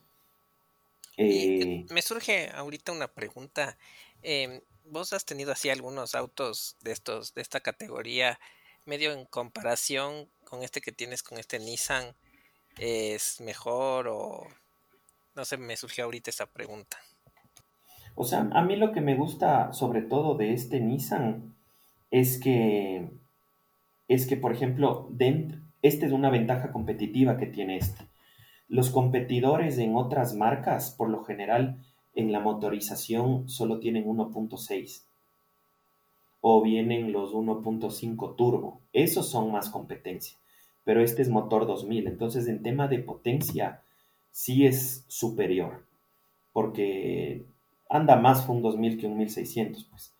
Eh, 1.17 1.85
me 1.89 2.01
surge 2.01 2.49
ahorita 2.49 2.91
una 2.91 3.07
pregunta. 3.07 3.77
Em, 4.29 4.59
¿Vos 4.83 5.13
has 5.13 5.23
tenido 5.23 5.53
así 5.53 5.69
algunos 5.69 6.13
autos 6.13 6.75
de 6.83 6.91
estos, 6.91 7.33
de 7.33 7.41
esta 7.41 7.61
categoría, 7.61 8.39
medio 8.85 9.13
en 9.13 9.23
comparación 9.23 10.27
con 10.43 10.63
este 10.63 10.81
que 10.81 10.91
tienes 10.91 11.23
con 11.23 11.37
este 11.37 11.59
Nissan? 11.59 12.13
¿Es 12.77 13.39
mejor 13.39 14.09
o 14.09 14.45
no 15.33 15.45
sé, 15.45 15.55
me 15.55 15.77
surgió 15.77 16.03
ahorita 16.03 16.29
esta 16.29 16.45
pregunta? 16.45 16.97
O 18.15 18.25
sea, 18.25 18.49
a 18.51 18.61
mí 18.63 18.75
lo 18.75 18.91
que 18.91 18.99
me 18.99 19.15
gusta 19.15 19.71
sobre 19.71 20.01
todo 20.01 20.35
de 20.35 20.51
este 20.51 20.81
Nissan 20.81 21.55
es 22.11 22.37
que, 22.37 23.09
es 24.09 24.27
que 24.27 24.35
por 24.35 24.51
ejemplo, 24.51 25.09
esta 25.81 26.05
es 26.05 26.11
una 26.11 26.29
ventaja 26.29 26.73
competitiva 26.73 27.37
que 27.37 27.45
tiene 27.45 27.77
este. 27.77 28.09
Los 28.67 28.89
competidores 28.89 29.77
en 29.77 29.95
otras 29.95 30.35
marcas, 30.35 30.91
por 30.91 31.09
lo 31.09 31.23
general, 31.23 31.86
en 32.17 32.31
la 32.31 32.39
motorización 32.39 33.47
solo 33.47 33.79
tienen 33.79 34.05
1.6 34.05 35.03
o 36.41 36.61
vienen 36.63 37.11
los 37.11 37.31
1.5 37.31 38.35
turbo. 38.35 38.81
Esos 38.91 39.29
son 39.29 39.51
más 39.51 39.69
competencia, 39.69 40.35
pero 40.83 41.03
este 41.03 41.21
es 41.21 41.29
motor 41.29 41.67
2000. 41.67 42.07
Entonces, 42.07 42.47
en 42.47 42.63
tema 42.63 42.87
de 42.87 42.99
potencia, 42.99 43.83
sí 44.31 44.65
es 44.65 45.05
superior, 45.07 45.85
porque 46.53 47.45
anda 47.87 48.15
más 48.15 48.49
un 48.49 48.63
2000 48.63 48.97
que 48.97 49.05
un 49.05 49.17
1600, 49.17 49.83
pues. 49.85 50.11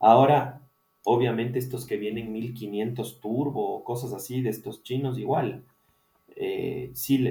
Ahora, 0.00 0.62
obviamente 1.04 1.58
estos 1.58 1.84
que 1.84 1.98
vienen 1.98 2.32
1500 2.32 3.20
turbo 3.20 3.76
o 3.76 3.84
cosas 3.84 4.14
así 4.14 4.40
de 4.40 4.48
estos 4.48 4.82
chinos 4.82 5.18
igual, 5.18 5.64
eh, 6.34 6.90
sí, 6.94 7.28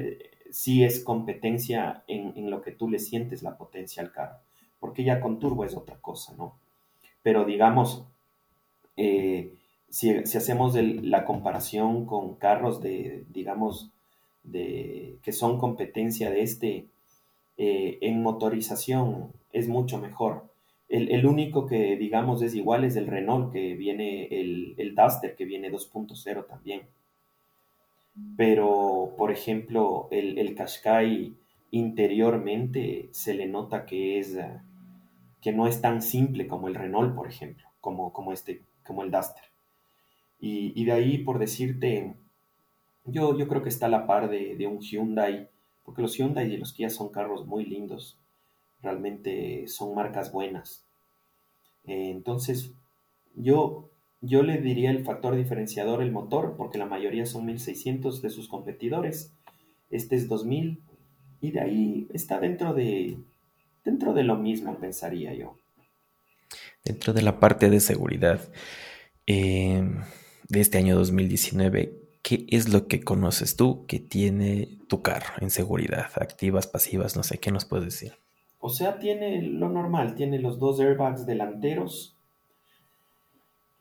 sí 0.51 0.83
es 0.83 0.99
competencia 1.03 2.03
en, 2.07 2.49
lo 2.49 2.61
que 2.61 2.71
tú 2.71 2.89
le 2.89 2.99
sientes 2.99 3.41
la 3.41 3.57
potencia 3.57 4.03
al 4.03 4.11
carro, 4.11 4.37
porque 4.79 5.03
ya 5.03 5.19
con 5.19 5.39
turbo 5.39 5.65
es 5.65 5.75
otra 5.75 5.97
cosa, 5.97 6.33
¿no? 6.37 6.55
Pero 7.23 7.45
digamos, 7.45 8.03
eh, 8.97 9.55
si, 9.89 10.11
hacemos 10.11 10.75
la 10.75 11.25
comparación 11.25 12.05
con 12.05 12.35
carros 12.35 12.81
de, 12.81 13.25
digamos, 13.29 13.89
de, 14.43 15.17
que 15.23 15.31
son 15.31 15.57
competencia 15.57 16.29
de 16.29 16.41
este, 16.41 16.85
eh, 17.57 17.97
en 18.01 18.21
motorización 18.21 19.31
es 19.53 19.67
mucho 19.67 19.99
mejor. 19.99 20.49
El, 20.89 21.25
único 21.25 21.67
que, 21.67 21.95
digamos, 21.95 22.41
es 22.41 22.53
igual 22.53 22.83
es 22.83 22.97
el 22.97 23.07
Renault, 23.07 23.53
que 23.53 23.75
viene 23.75 24.25
el, 24.25 24.75
el 24.77 24.93
Duster, 24.93 25.37
que 25.37 25.45
viene 25.45 25.71
2.0 25.71 26.47
también 26.47 26.81
pero 28.35 29.13
por 29.17 29.31
ejemplo 29.31 30.07
el, 30.11 30.37
el 30.37 30.55
Qashqai 30.55 31.35
interiormente 31.71 33.09
se 33.11 33.33
le 33.33 33.47
nota 33.47 33.85
que 33.85 34.19
es 34.19 34.35
eh, 34.35 34.61
que 35.41 35.51
no 35.51 35.67
es 35.67 35.81
tan 35.81 36.01
simple 36.01 36.47
como 36.47 36.67
el 36.67 36.75
Renault, 36.75 37.15
por 37.15 37.27
ejemplo, 37.27 37.67
como, 37.79 38.13
como, 38.13 38.31
este, 38.31 38.63
como 38.85 39.03
el 39.03 39.11
Duster. 39.11 39.43
Y, 40.39 40.85
de 40.85 40.91
ahí, 40.91 41.19
por 41.19 41.37
decirte, 41.37 42.15
yo, 43.05 43.37
yo 43.37 43.47
creo 43.47 43.61
que 43.61 43.69
está 43.69 43.85
a 43.85 43.89
la 43.89 44.07
par 44.07 44.29
de, 44.29 44.67
un 44.67 44.79
Hyundai, 44.79 45.49
porque 45.83 46.01
los 46.01 46.17
Hyundai 46.17 46.51
y 46.51 46.57
los 46.57 46.73
Kia 46.73 46.89
son 46.89 47.09
carros 47.09 47.45
muy 47.45 47.63
lindos, 47.63 48.17
realmente 48.81 49.67
son 49.67 49.93
marcas 49.93 50.31
buenas. 50.31 50.87
Eh, 51.85 52.09
entonces, 52.09 52.73
yo 53.35 53.90
yo 54.21 54.43
le 54.43 54.59
diría 54.59 54.91
el 54.91 55.03
factor 55.03 55.35
diferenciador 55.35 56.01
el 56.01 56.11
motor, 56.11 56.55
porque 56.55 56.77
la 56.77 56.85
mayoría 56.85 57.25
son 57.25 57.45
1600 57.45 58.21
de 58.21 58.29
sus 58.29 58.47
competidores. 58.47 59.33
Este 59.89 60.15
es 60.15 60.27
2000 60.27 60.81
y 61.41 61.51
de 61.51 61.59
ahí 61.59 62.07
está 62.13 62.39
dentro 62.39 62.73
de 62.73 63.17
dentro 63.83 64.13
de 64.13 64.23
lo 64.23 64.37
mismo, 64.37 64.77
pensaría 64.77 65.33
yo. 65.33 65.55
Dentro 66.85 67.13
de 67.13 67.23
la 67.23 67.39
parte 67.39 67.69
de 67.69 67.79
seguridad 67.79 68.41
em, 69.25 70.01
de 70.47 70.61
este 70.61 70.77
año 70.77 70.95
2019, 70.95 71.97
¿qué 72.21 72.45
es 72.49 72.69
lo 72.69 72.87
que 72.87 73.01
conoces 73.01 73.55
tú 73.55 73.85
que 73.87 73.99
tiene 73.99 74.77
tu 74.87 75.01
carro 75.01 75.33
en 75.41 75.49
seguridad? 75.49 76.11
Activas, 76.15 76.67
pasivas, 76.67 77.15
no 77.15 77.23
sé, 77.23 77.39
¿qué 77.39 77.51
nos 77.51 77.65
puedes 77.65 77.85
decir? 77.85 78.13
O 78.59 78.69
sea, 78.69 78.99
tiene 78.99 79.41
lo 79.41 79.69
normal, 79.69 80.13
tiene 80.13 80.39
los 80.39 80.59
dos 80.59 80.79
airbags 80.79 81.25
delanteros, 81.25 82.15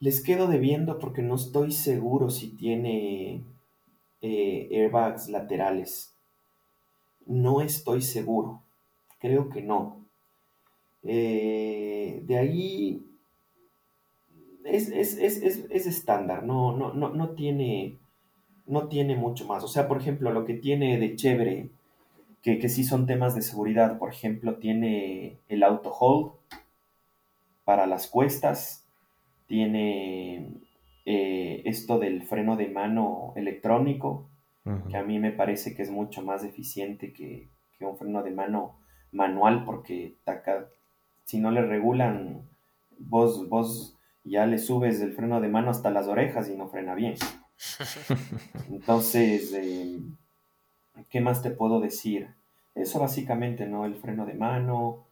les 0.00 0.22
quedo 0.22 0.48
debiendo 0.48 0.98
porque 0.98 1.22
no 1.22 1.34
estoy 1.34 1.72
seguro 1.72 2.30
si 2.30 2.48
tiene 2.56 3.44
eh, 4.22 4.68
airbags 4.72 5.28
laterales. 5.28 6.14
No 7.26 7.60
estoy 7.60 8.00
seguro. 8.00 8.62
Creo 9.18 9.50
que 9.50 9.62
no. 9.62 10.06
Eh, 11.02 12.22
de 12.24 12.38
ahí 12.38 13.06
es, 14.64 14.88
estándar, 15.86 16.44
no, 16.44 16.76
no, 16.76 16.92
no, 16.92 17.10
no, 17.10 17.30
tiene, 17.30 17.98
no 18.66 18.88
tiene 18.88 19.16
mucho 19.16 19.46
más. 19.46 19.62
O 19.64 19.68
sea, 19.68 19.86
por 19.86 19.98
ejemplo, 19.98 20.30
lo 20.32 20.44
que 20.44 20.54
tiene 20.54 20.98
de 20.98 21.14
chévere, 21.14 21.70
que, 22.42 22.58
que 22.58 22.68
sí 22.70 22.84
son 22.84 23.06
temas 23.06 23.34
de 23.34 23.42
seguridad, 23.42 23.98
por 23.98 24.10
ejemplo, 24.10 24.56
tiene 24.56 25.38
el 25.48 25.62
auto 25.62 25.92
hold 25.92 26.32
para 27.64 27.86
las 27.86 28.06
cuestas, 28.06 28.79
tiene 29.50 30.60
eh, 31.04 31.62
esto 31.64 31.98
del 31.98 32.22
freno 32.22 32.54
de 32.54 32.68
mano 32.68 33.32
electrónico, 33.34 34.30
que 34.88 34.96
a 34.96 35.02
mí 35.02 35.18
me 35.18 35.32
parece 35.32 35.74
que 35.74 35.82
es 35.82 35.90
mucho 35.90 36.22
más 36.22 36.44
eficiente 36.44 37.12
que, 37.12 37.50
un 37.80 37.98
freno 37.98 38.22
de 38.22 38.30
mano 38.30 38.78
manual, 39.10 39.64
porque 39.64 40.14
si 41.24 41.40
no 41.40 41.50
le 41.50 41.66
regulan, 41.66 42.48
vos, 43.00 43.48
vos 43.48 43.98
ya 44.22 44.46
le 44.46 44.58
subes 44.58 45.00
el 45.00 45.14
freno 45.14 45.40
de 45.40 45.48
mano 45.48 45.70
hasta 45.70 45.90
las 45.90 46.06
orejas 46.06 46.48
y 46.48 46.54
no 46.54 46.68
frena 46.68 46.94
bien. 46.94 47.14
Entonces, 48.70 49.52
eh, 49.54 49.98
¿qué 51.08 51.20
más 51.20 51.42
te 51.42 51.50
puedo 51.50 51.80
decir? 51.80 52.28
Eso 52.76 53.00
básicamente, 53.00 53.66
¿no? 53.66 53.84
El 53.84 53.96
freno 53.96 54.26
de 54.26 54.34
mano, 54.34 55.06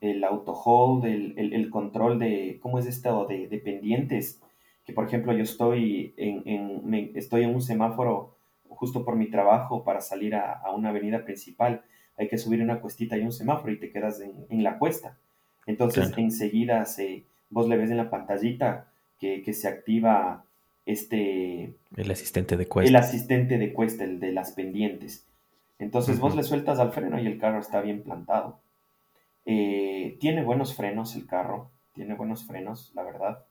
el 0.00 0.24
auto 0.24 0.52
hold, 0.52 1.04
el, 1.04 1.70
control 1.70 2.18
de, 2.18 2.58
¿cómo 2.60 2.78
es 2.78 2.86
esto? 2.86 3.26
De, 3.26 3.48
de, 3.48 3.58
pendientes. 3.58 4.40
Que 4.84 4.92
por 4.92 5.06
ejemplo 5.06 5.32
yo 5.32 5.42
estoy 5.42 6.14
en, 6.16 7.12
estoy 7.14 7.44
en 7.44 7.54
un 7.54 7.60
semáforo 7.60 8.36
justo 8.68 9.04
por 9.04 9.16
mi 9.16 9.30
trabajo 9.30 9.84
para 9.84 10.00
salir 10.00 10.34
a, 10.34 10.62
una 10.74 10.88
avenida 10.88 11.24
principal. 11.24 11.82
Hay 12.16 12.28
que 12.28 12.38
subir 12.38 12.62
una 12.62 12.80
cuestita 12.80 13.16
y 13.18 13.22
un 13.22 13.32
semáforo 13.32 13.72
y 13.72 13.78
te 13.78 13.90
quedas 13.90 14.20
en, 14.20 14.62
la 14.62 14.78
cuesta. 14.78 15.18
Entonces 15.66 16.12
enseguida 16.16 16.84
se, 16.86 17.24
vos 17.50 17.68
le 17.68 17.76
ves 17.76 17.90
en 17.90 17.98
la 17.98 18.10
pantallita 18.10 18.88
que, 19.18 19.52
se 19.52 19.68
activa 19.68 20.44
este... 20.86 21.74
El 21.94 22.10
asistente 22.10 22.56
de 22.56 22.66
cuesta. 22.66 22.88
El 22.88 22.96
asistente 22.96 23.58
de 23.58 23.72
cuesta, 23.72 24.04
el 24.04 24.18
de 24.18 24.32
las 24.32 24.52
pendientes. 24.52 25.26
Entonces 25.78 26.18
vos 26.18 26.34
le 26.34 26.42
sueltas 26.42 26.78
al 26.78 26.92
freno 26.92 27.20
y 27.20 27.26
el 27.26 27.38
carro 27.38 27.60
está 27.60 27.82
bien 27.82 28.02
plantado. 28.02 28.60
Eh, 29.44 30.16
tiene 30.20 30.42
buenos 30.42 30.74
frenos 30.74 31.16
el 31.16 31.26
carro, 31.26 31.70
tiene 31.94 32.14
buenos 32.14 32.46
frenos, 32.46 32.92
la 32.94 33.02
verdad. 33.02 33.44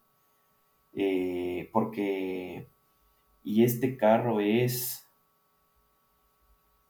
Eh, 0.93 1.69
porque, 1.71 2.69
y 3.43 3.63
este 3.63 3.97
carro 3.97 4.39
es, 4.39 5.07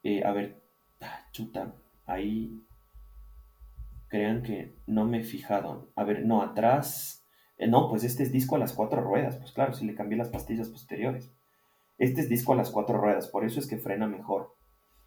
eh, 0.03 0.23
a 0.23 0.31
ver, 0.31 0.61
ah, 1.01 1.25
chuta, 1.31 1.73
ahí, 2.05 2.61
crean 4.07 4.43
que 4.43 4.75
no 4.87 5.05
me 5.05 5.19
he 5.19 5.23
fijado. 5.23 5.89
A 5.95 6.03
ver, 6.03 6.25
no, 6.25 6.41
atrás, 6.41 7.25
no, 7.67 7.89
pues 7.89 8.03
este 8.03 8.23
es 8.23 8.31
disco 8.31 8.55
a 8.55 8.59
las 8.59 8.73
cuatro 8.73 9.01
ruedas, 9.01 9.37
pues 9.37 9.51
claro, 9.51 9.73
si 9.73 9.85
le 9.85 9.95
cambié 9.95 10.17
las 10.17 10.29
pastillas 10.29 10.69
posteriores. 10.69 11.31
Este 11.97 12.21
es 12.21 12.29
disco 12.29 12.53
a 12.53 12.55
las 12.55 12.71
cuatro 12.71 12.97
ruedas, 12.97 13.27
por 13.27 13.45
eso 13.45 13.59
es 13.59 13.67
que 13.67 13.77
frena 13.77 14.07
mejor. 14.07 14.55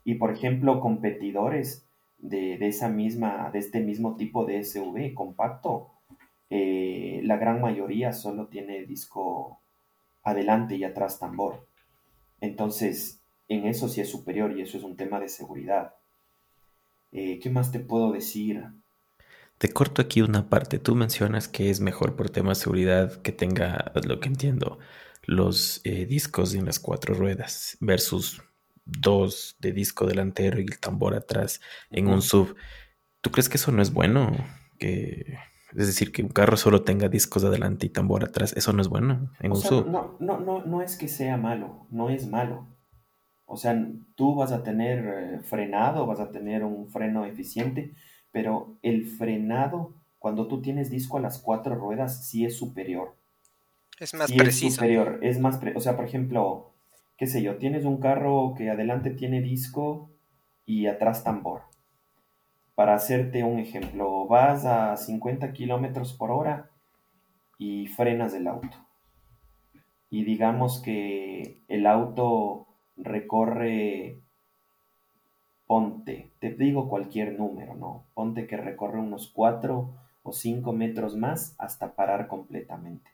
Y 0.04 0.16
por 0.16 0.30
ejemplo, 0.30 0.80
competidores, 0.80 1.88
de, 2.23 2.67
esa 2.67 2.88
misma, 2.88 3.50
de 3.52 3.59
este 3.59 3.81
mismo 3.81 4.17
tipo 4.17 4.47
de 4.47 4.64
SUV 4.64 5.12
compacto, 5.12 5.91
eh, 6.49 7.21
la 7.25 7.37
gran 7.37 7.61
mayoría 7.61 8.12
solo 8.12 8.47
tiene 8.47 8.87
disco 8.87 9.61
adelante 10.23 10.76
y 10.76 10.85
atrás 10.85 11.19
tambor. 11.19 11.67
Entonces, 12.41 13.23
en 13.49 13.67
eso 13.67 13.88
sí 13.88 14.00
es 14.00 14.11
superior 14.11 14.57
y 14.57 14.62
eso 14.62 14.79
es 14.79 14.85
un 14.85 14.97
tema 14.97 15.21
de 15.21 15.29
seguridad. 15.29 15.97
Eh, 17.11 17.38
¿Qué 17.41 17.50
más 17.50 17.73
te 17.73 17.81
puedo 17.81 18.12
decir? 18.12 18.64
Te 19.59 19.69
corto 19.69 20.00
aquí 20.00 20.23
una 20.23 20.49
parte. 20.49 20.79
Tú 20.79 20.95
mencionas 20.95 21.49
que 21.49 21.71
es 21.71 21.81
mejor 21.81 22.17
por 22.17 22.31
tema 22.31 22.50
de 22.50 22.55
seguridad 22.57 23.21
que 23.23 23.33
tenga, 23.33 23.93
lo 24.07 24.21
que 24.21 24.29
entiendo, 24.29 24.79
los 25.25 25.81
eh, 25.85 26.07
discos 26.07 26.55
en 26.55 26.67
las 26.67 26.81
cuatro 26.81 27.14
ruedas 27.14 27.76
versus 27.81 28.43
dos 28.85 29.57
de 29.61 29.73
disco 29.73 30.07
delantero 30.07 30.61
y 30.61 30.65
el 30.65 30.79
tambor 30.79 31.15
atrás 31.15 31.61
en 31.91 32.09
un 32.09 32.23
sub. 32.23 32.57
¿Tú 33.21 33.31
crees 33.31 33.49
que 33.49 33.57
eso 33.57 33.73
no 33.73 33.83
es 33.83 33.93
bueno? 33.93 34.33
Que 34.79 35.39
es 35.75 35.87
decir, 35.87 36.12
que 36.12 36.23
un 36.23 36.29
carro 36.29 36.57
solo 36.57 36.83
tenga 36.83 37.09
discos 37.09 37.45
adelante 37.45 37.87
y 37.87 37.89
tambor 37.89 38.25
atrás, 38.25 38.53
eso 38.57 38.73
no 38.73 38.83
es 38.83 38.89
bueno 38.89 39.31
en 39.41 39.53
un 39.53 39.61
sub. 39.61 39.89
No, 39.89 40.17
no, 40.21 40.39
no, 40.39 40.65
no 40.65 40.83
es 40.83 40.97
que 40.97 41.09
sea 41.09 41.37
malo, 41.37 41.87
no 41.91 42.11
es 42.11 42.29
malo. 42.29 42.67
O 43.47 43.57
sea, 43.57 43.75
tú 44.15 44.35
vas 44.35 44.53
a 44.53 44.62
tener 44.62 44.99
eh, 44.99 45.41
frenado, 45.43 46.07
vas 46.07 46.21
a 46.21 46.31
tener 46.31 46.65
un 46.65 46.89
freno 46.89 47.25
eficiente, 47.25 47.95
pero 48.31 48.79
el 48.83 49.07
frenado, 49.07 49.95
cuando 50.19 50.47
tú 50.47 50.61
tienes 50.61 50.91
disco 50.91 51.19
a 51.19 51.21
las 51.21 51.39
cuatro 51.39 51.75
ruedas, 51.75 52.27
sí 52.27 52.45
es 52.45 52.57
superior. 52.57 53.17
Es 53.99 54.15
más 54.15 54.33
preciso. 54.33 54.67
Es 54.67 54.75
superior, 54.75 55.21
es 55.23 55.39
más, 55.39 55.61
o 55.75 55.81
sea, 55.81 55.97
por 55.97 56.05
ejemplo, 56.05 56.72
qué 57.16 57.26
sé 57.26 57.42
yo, 57.42 57.57
tienes 57.57 57.85
un 57.85 57.99
carro 57.99 58.54
que 58.57 58.71
adelante 58.71 59.11
tiene 59.11 59.40
disco 59.40 60.11
y 60.66 60.87
atrás 60.87 61.25
tambor. 61.25 61.62
Para 62.75 62.95
hacerte 62.95 63.45
un 63.45 63.59
ejemplo, 63.59 64.26
vas 64.26 64.64
a 64.64 64.97
50 64.97 65.52
kilómetros 65.52 66.14
por 66.14 66.31
hora 66.31 66.71
y 67.59 67.87
frenas 67.87 68.35
el 68.35 68.47
auto. 68.47 68.76
Y 70.11 70.25
digamos 70.25 70.81
que 70.83 71.62
el 71.69 71.87
auto 71.87 72.66
recorre, 72.97 74.21
ponte, 75.66 76.33
te 76.38 76.50
digo 76.50 76.88
cualquier 76.88 77.38
número, 77.38 77.75
¿no? 77.75 78.04
Ponte 78.14 78.47
que 78.47 78.57
recorre 78.57 79.00
unos 79.00 79.31
4 79.33 79.95
o 80.23 80.33
5 80.33 80.73
metros 80.73 81.16
más 81.16 81.54
hasta 81.59 81.95
parar 81.95 82.28
completamente. 82.28 83.11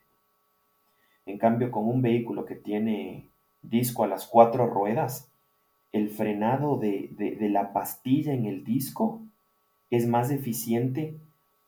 En 1.25 1.37
cambio, 1.37 1.71
con 1.71 1.87
un 1.87 2.01
vehículo 2.01 2.45
que 2.45 2.55
tiene 2.55 3.29
disco 3.61 4.03
a 4.03 4.07
las 4.07 4.27
cuatro 4.27 4.67
ruedas, 4.67 5.29
el 5.91 6.09
frenado 6.09 6.77
de, 6.77 7.09
de, 7.17 7.49
la 7.49 7.73
pastilla 7.73 8.33
en 8.33 8.45
el 8.45 8.63
disco 8.63 9.21
es 9.89 10.07
más 10.07 10.29
eficiente 10.29 11.15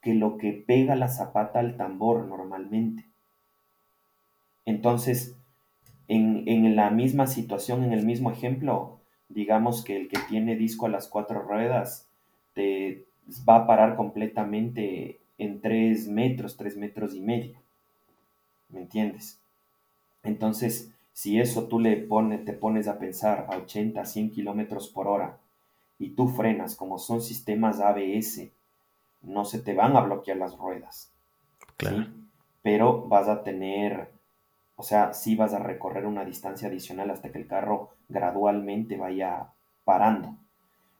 que 0.01 0.13
lo 0.13 0.37
que 0.37 0.53
pega 0.53 0.95
la 0.95 1.07
zapata 1.07 1.59
al 1.59 1.75
tambor 1.75 2.27
normalmente. 2.27 3.05
Entonces, 4.65 5.35
en, 6.07 6.75
la 6.75 6.89
misma 6.89 7.27
situación, 7.27 7.83
en 7.83 7.93
el 7.93 8.05
mismo 8.05 8.31
ejemplo, 8.31 8.99
digamos 9.29 9.83
que 9.83 9.95
el 9.95 10.07
que 10.07 10.19
tiene 10.29 10.55
disco 10.55 10.85
a 10.85 10.89
las 10.89 11.07
cuatro 11.07 11.41
ruedas 11.41 12.07
te 12.53 13.05
va 13.47 13.57
a 13.57 13.67
parar 13.67 13.95
completamente 13.95 15.19
en 15.37 15.61
tres 15.61 16.07
metros, 16.07 16.57
tres 16.57 16.75
metros 16.77 17.15
y 17.15 17.21
medio. 17.21 17.61
¿Me 18.69 18.81
entiendes? 18.81 19.39
Entonces, 20.23 20.91
si 21.13 21.39
eso 21.39 21.67
tú 21.67 21.79
le 21.79 21.97
pones, 21.97 22.45
te 22.45 22.53
pones 22.53 22.87
a 22.87 22.99
pensar 22.99 23.47
a 23.49 23.57
80, 23.57 24.05
100 24.05 24.31
kilómetros 24.31 24.89
por 24.89 25.07
hora 25.07 25.37
y 25.99 26.11
tú 26.11 26.27
frenas, 26.27 26.75
como 26.75 26.97
son 26.97 27.21
sistemas 27.21 27.79
ABS, 27.79 28.49
no 29.21 29.45
se 29.45 29.59
te 29.59 29.73
van 29.73 29.95
a 29.95 30.01
bloquear 30.01 30.37
las 30.37 30.57
ruedas. 30.57 31.11
Claro. 31.77 32.07
Pero 32.63 33.07
vas 33.07 33.27
a 33.27 33.43
tener 33.43 34.09
o 34.81 34.83
sea, 34.83 35.13
sí 35.13 35.35
vas 35.35 35.53
a 35.53 35.59
recorrer 35.59 36.07
una 36.07 36.25
distancia 36.25 36.67
adicional 36.67 37.11
hasta 37.11 37.31
que 37.31 37.37
el 37.37 37.45
carro 37.45 37.91
gradualmente 38.09 38.97
vaya 38.97 39.53
parando. 39.83 40.37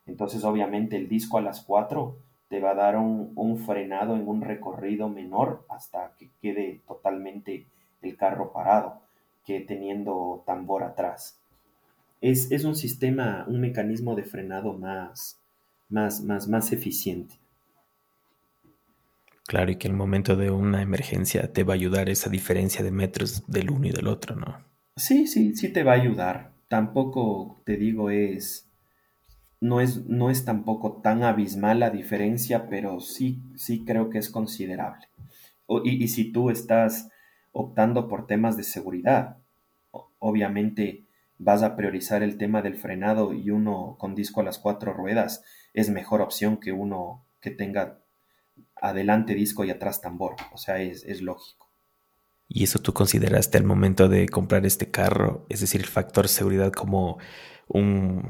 Entonces, 0.05 0.43
obviamente, 0.43 0.97
el 0.97 1.09
disco 1.09 1.39
a 1.39 1.41
las 1.41 1.61
4 1.61 2.15
te 2.47 2.59
va 2.59 2.69
a 2.69 2.75
dar 2.75 2.95
un, 2.95 3.57
frenado 3.57 4.15
en 4.15 4.27
un 4.27 4.41
recorrido 4.41 5.09
menor 5.09 5.65
hasta 5.67 6.11
que 6.19 6.29
quede 6.43 6.81
totalmente 6.87 7.65
el 8.03 8.15
carro 8.17 8.53
parado, 8.53 9.01
que 9.45 9.61
teniendo 9.61 10.43
tambor 10.45 10.83
atrás. 10.83 11.39
Es, 12.21 12.51
es 12.51 12.63
un 12.63 12.75
sistema, 12.75 13.45
un 13.47 13.61
mecanismo 13.61 14.15
de 14.15 14.23
frenado 14.23 14.73
más, 14.73 15.39
más, 15.89 16.21
más, 16.21 16.47
más 16.47 16.71
eficiente. 16.71 17.35
Claro, 19.47 19.71
y 19.71 19.75
que 19.75 19.87
en 19.87 19.93
el 19.93 19.97
momento 19.97 20.35
de 20.35 20.49
una 20.49 20.81
emergencia 20.81 21.51
te 21.51 21.63
va 21.63 21.73
a 21.73 21.75
ayudar 21.75 22.09
esa 22.09 22.29
diferencia 22.29 22.83
de 22.83 22.91
metros 22.91 23.43
del 23.47 23.69
uno 23.69 23.87
y 23.87 23.91
del 23.91 24.07
otro, 24.07 24.35
¿no? 24.35 24.63
Sí, 24.95 25.27
sí, 25.27 25.55
sí 25.55 25.69
te 25.73 25.83
va 25.83 25.91
a 25.93 25.95
ayudar. 25.95 26.51
Tampoco 26.67 27.61
te 27.65 27.75
digo 27.75 28.11
es 28.11 28.69
no 29.59 29.81
es 29.81 30.05
no 30.07 30.29
es 30.29 30.45
tampoco 30.45 31.01
tan 31.01 31.23
abismal 31.23 31.79
la 31.79 31.89
diferencia, 31.89 32.69
pero 32.69 32.99
sí 33.01 33.41
sí 33.55 33.83
creo 33.83 34.09
que 34.09 34.19
es 34.19 34.29
considerable. 34.29 35.07
y, 35.83 36.03
y, 36.03 36.07
si 36.07 36.31
tú 36.31 36.49
estás 36.49 37.09
optando 37.51 38.07
por 38.07 38.27
temas 38.27 38.55
de 38.57 38.63
seguridad, 38.63 39.37
obviamente 40.21 41.07
vas 41.37 41.63
a 41.63 41.75
priorizar 41.75 42.21
el 42.21 42.37
tema 42.37 42.61
del 42.61 42.77
frenado 42.77 43.33
y 43.33 43.49
uno 43.49 43.97
con 43.99 44.13
disco 44.13 44.41
a 44.41 44.43
las 44.43 44.59
cuatro 44.59 44.93
ruedas 44.93 45.43
es 45.73 45.89
mejor 45.89 46.21
opción 46.21 46.57
que 46.57 46.71
uno 46.71 47.25
que 47.41 47.49
tenga 47.49 47.99
adelante 48.75 49.33
disco 49.33 49.65
y 49.65 49.71
atrás 49.71 49.99
tambor. 50.01 50.35
O 50.53 50.57
sea, 50.57 50.79
es, 50.79 51.21
lógico. 51.21 51.71
¿Y 52.47 52.63
eso 52.63 52.79
tú 52.79 52.93
consideraste 52.93 53.57
al 53.57 53.63
momento 53.63 54.07
de 54.07 54.29
comprar 54.29 54.65
este 54.67 54.91
carro? 54.91 55.47
Es 55.49 55.61
decir, 55.61 55.81
el 55.81 55.87
factor 55.87 56.27
seguridad 56.27 56.71
como 56.71 57.17
un, 57.67 58.21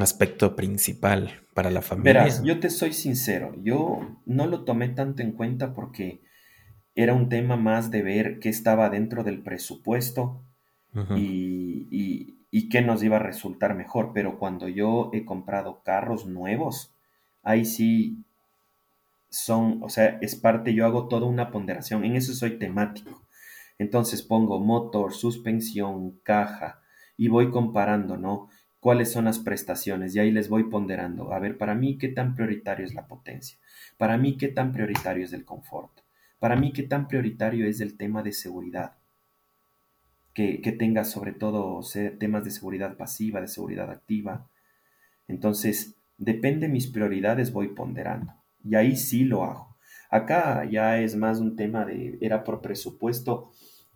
aspecto 0.00 0.56
principal 0.56 1.46
para 1.54 1.70
la 1.70 1.80
familia. 1.80 2.12
Verás, 2.12 2.42
yo 2.42 2.60
te 2.60 2.68
soy 2.68 2.92
sincero, 2.92 3.54
yo 3.62 4.20
no 4.26 4.46
lo 4.46 4.64
tomé 4.64 4.90
tanto 4.90 5.22
en 5.22 5.32
cuenta 5.32 5.72
porque 5.72 6.20
era 6.94 7.14
un 7.14 7.30
tema 7.30 7.56
más 7.56 7.90
de 7.90 8.02
ver 8.02 8.40
qué 8.40 8.50
estaba 8.50 8.90
dentro 8.90 9.24
del 9.24 9.42
presupuesto 9.42 10.44
y, 11.16 11.86
y, 11.90 12.38
y 12.50 12.68
qué 12.68 12.82
nos 12.82 13.02
iba 13.02 13.16
a 13.16 13.20
resultar 13.20 13.74
mejor. 13.74 14.12
Pero 14.12 14.38
cuando 14.38 14.68
yo 14.68 15.10
he 15.12 15.24
comprado 15.24 15.82
carros 15.84 16.26
nuevos, 16.26 16.94
ahí 17.42 17.64
sí 17.64 18.24
son, 19.30 19.82
o 19.82 19.88
sea, 19.88 20.18
es 20.20 20.36
parte, 20.36 20.74
yo 20.74 20.84
hago 20.84 21.08
toda 21.08 21.26
una 21.26 21.50
ponderación, 21.50 22.04
en 22.04 22.16
eso 22.16 22.34
soy 22.34 22.58
temático. 22.58 23.22
Entonces 23.78 24.22
pongo 24.22 24.60
motor, 24.60 25.14
suspensión, 25.14 26.18
caja 26.22 26.82
y 27.16 27.28
voy 27.28 27.50
comparando, 27.50 28.16
¿no? 28.16 28.48
¿Cuáles 28.78 29.12
son 29.12 29.26
las 29.26 29.38
prestaciones? 29.38 30.14
Y 30.14 30.20
ahí 30.20 30.30
les 30.30 30.48
voy 30.48 30.64
ponderando. 30.64 31.32
A 31.32 31.38
ver, 31.38 31.56
para 31.56 31.74
mí, 31.74 31.96
¿qué 31.98 32.08
tan 32.08 32.34
prioritario 32.34 32.84
es 32.84 32.94
la 32.94 33.06
potencia? 33.06 33.58
Para 33.96 34.18
mí, 34.18 34.36
¿qué 34.36 34.48
tan 34.48 34.72
prioritario 34.72 35.24
es 35.24 35.32
el 35.32 35.44
confort? 35.44 36.00
Para 36.38 36.56
mí, 36.56 36.72
¿qué 36.72 36.82
tan 36.82 37.08
prioritario 37.08 37.66
es 37.66 37.80
el 37.80 37.96
tema 37.96 38.22
de 38.22 38.32
seguridad? 38.32 38.99
Que, 40.40 40.62
que 40.62 40.72
tenga 40.72 41.04
sobre 41.04 41.32
todo 41.32 41.82
temas 42.18 42.44
de 42.44 42.50
seguridad 42.50 42.96
pasiva, 42.96 43.42
de 43.42 43.46
seguridad 43.46 43.90
activa. 43.90 44.48
Entonces, 45.28 45.96
depende 46.16 46.66
de 46.66 46.72
mis 46.72 46.86
prioridades, 46.86 47.52
voy 47.52 47.68
ponderando. 47.68 48.32
Y 48.64 48.74
ahí 48.74 48.96
sí 48.96 49.24
lo 49.24 49.44
hago. 49.44 49.76
Acá 50.08 50.64
ya 50.64 50.98
es 50.98 51.14
más 51.14 51.40
un 51.40 51.56
tema 51.56 51.84
de, 51.84 52.16
era 52.22 52.42
por 52.42 52.62
presupuesto, 52.62 53.50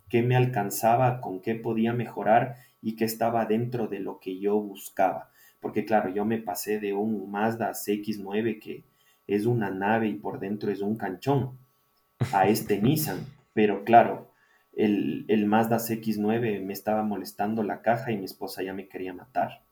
qué 0.07 0.21
me 0.21 0.35
alcanzaba, 0.35 1.19
con 1.19 1.41
qué 1.41 1.55
podía 1.55 1.93
mejorar 1.93 2.57
y 2.79 2.95
qué 2.95 3.05
estaba 3.05 3.47
dentro 3.47 3.87
de 3.87 3.99
lo 3.99 4.19
que 4.19 4.39
yo 4.39 4.61
buscaba. 4.61 5.31
Porque 5.59 5.83
claro, 5.83 6.09
yo 6.09 6.25
me 6.25 6.37
pasé 6.37 6.79
de 6.79 6.93
un 6.93 7.31
Mazda 7.31 7.71
CX9 7.71 8.59
que 8.59 8.83
es 9.25 9.47
una 9.47 9.71
nave 9.71 10.09
y 10.09 10.13
por 10.13 10.39
dentro 10.39 10.71
es 10.71 10.81
un 10.81 10.95
canchón 10.95 11.57
a 12.31 12.47
este 12.47 12.79
Nissan. 12.83 13.25
Pero 13.53 13.83
claro, 13.83 14.29
el, 14.75 15.25
el 15.27 15.45
Mazda 15.45 15.77
CX9 15.77 16.61
me 16.61 16.73
estaba 16.73 17.03
molestando 17.03 17.63
la 17.63 17.81
caja 17.81 18.11
y 18.11 18.17
mi 18.17 18.25
esposa 18.25 18.63
ya 18.63 18.73
me 18.73 18.87
quería 18.87 19.13
matar. 19.13 19.63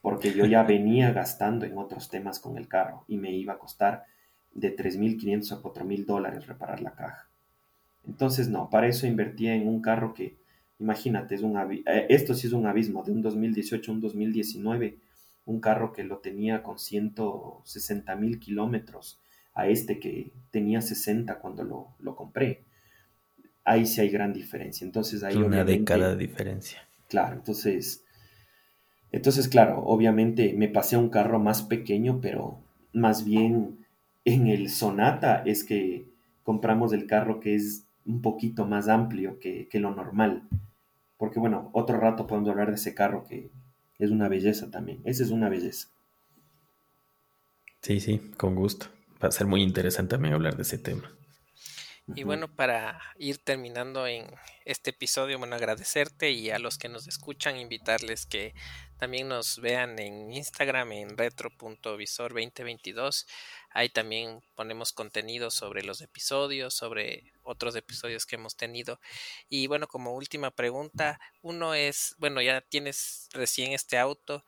Porque 0.00 0.32
yo 0.32 0.46
ya 0.46 0.62
venía 0.64 1.12
gastando 1.12 1.66
en 1.66 1.78
otros 1.78 2.08
temas 2.08 2.40
con 2.40 2.56
el 2.58 2.68
carro 2.68 3.04
y 3.08 3.18
me 3.18 3.32
iba 3.32 3.54
a 3.54 3.58
costar 3.58 4.04
de 4.54 4.76
3.500 4.76 5.52
a 5.52 5.62
4.000 5.62 6.06
dólares 6.06 6.46
reparar 6.46 6.80
la 6.80 6.92
caja. 6.92 7.28
Entonces, 8.06 8.48
no, 8.48 8.68
para 8.68 8.88
eso 8.88 9.06
invertía 9.06 9.54
en 9.54 9.68
un 9.68 9.80
carro 9.80 10.12
que, 10.12 10.36
imagínate, 10.78 11.34
es 11.34 11.42
un 11.42 11.56
eh, 11.56 12.06
esto 12.08 12.34
sí 12.34 12.46
es 12.48 12.52
un 12.52 12.66
abismo, 12.66 13.02
de 13.04 13.12
un 13.12 13.22
2018 13.22 13.90
a 13.90 13.94
un 13.94 14.00
2019, 14.00 14.98
un 15.46 15.60
carro 15.60 15.92
que 15.92 16.04
lo 16.04 16.18
tenía 16.18 16.62
con 16.62 16.78
160 16.78 18.14
mil 18.16 18.38
kilómetros 18.38 19.20
a 19.54 19.66
este 19.68 19.98
que 19.98 20.32
tenía 20.50 20.80
60 20.80 21.38
cuando 21.38 21.64
lo, 21.64 21.88
lo, 22.00 22.16
compré. 22.16 22.64
Ahí 23.64 23.86
sí 23.86 24.00
hay 24.00 24.10
gran 24.10 24.32
diferencia. 24.32 24.84
Entonces, 24.84 25.22
hay 25.22 25.36
Una 25.36 25.64
década 25.64 26.10
de 26.10 26.16
diferencia. 26.16 26.86
Claro, 27.08 27.36
entonces, 27.36 28.04
entonces, 29.12 29.48
claro, 29.48 29.82
obviamente 29.84 30.54
me 30.56 30.68
pasé 30.68 30.96
a 30.96 30.98
un 30.98 31.10
carro 31.10 31.38
más 31.38 31.62
pequeño, 31.62 32.20
pero 32.20 32.58
más 32.92 33.24
bien 33.24 33.86
en 34.24 34.46
el 34.46 34.70
Sonata 34.70 35.42
es 35.44 35.64
que 35.64 36.06
compramos 36.42 36.92
el 36.92 37.06
carro 37.06 37.38
que 37.40 37.54
es 37.54 37.84
un 38.06 38.22
poquito 38.22 38.66
más 38.66 38.88
amplio 38.88 39.38
que, 39.38 39.68
lo 39.74 39.94
normal. 39.94 40.42
Porque 41.18 41.38
bueno, 41.38 41.70
otro 41.72 42.00
rato 42.00 42.26
podemos 42.26 42.48
hablar 42.48 42.68
de 42.68 42.76
ese 42.76 42.94
carro 42.94 43.24
que 43.28 43.50
es 43.98 44.10
una 44.10 44.28
belleza 44.28 44.70
también. 44.70 45.00
Esa 45.04 45.22
es 45.22 45.30
una 45.30 45.48
belleza. 45.48 45.88
Sí, 47.82 48.00
sí, 48.00 48.18
con 48.36 48.54
gusto. 48.54 48.86
Va 49.22 49.28
a 49.28 49.32
ser 49.32 49.46
muy 49.46 49.62
interesante 49.62 50.12
también 50.12 50.34
hablar 50.34 50.56
de 50.56 50.62
ese 50.62 50.78
tema. 50.78 51.12
Y 52.08 52.24
bueno, 52.24 52.52
para 52.54 53.00
ir 53.16 53.38
terminando 53.38 54.08
en 54.08 54.26
este 54.64 54.90
episodio, 54.90 55.38
bueno, 55.38 55.54
agradecerte 55.54 56.32
y 56.32 56.50
a 56.50 56.58
los 56.58 56.76
que 56.76 56.88
nos 56.88 57.06
escuchan, 57.06 57.56
invitarles 57.56 58.26
que 58.26 58.54
también 58.98 59.28
nos 59.28 59.60
vean 59.60 59.96
en 60.00 60.32
Instagram 60.32 60.90
en 60.92 61.16
retro.visor2022. 61.16 63.26
Ahí 63.70 63.88
también 63.88 64.42
ponemos 64.56 64.92
contenido 64.92 65.50
sobre 65.50 65.84
los 65.84 66.00
episodios, 66.00 66.74
sobre 66.74 67.32
otros 67.44 67.76
episodios 67.76 68.26
que 68.26 68.34
hemos 68.34 68.56
tenido. 68.56 68.98
Y 69.48 69.68
bueno, 69.68 69.86
como 69.86 70.14
última 70.14 70.50
pregunta, 70.50 71.20
uno 71.40 71.74
es, 71.74 72.16
bueno, 72.18 72.42
ya 72.42 72.62
tienes 72.62 73.28
recién 73.32 73.72
este 73.72 73.96
auto. 73.96 74.44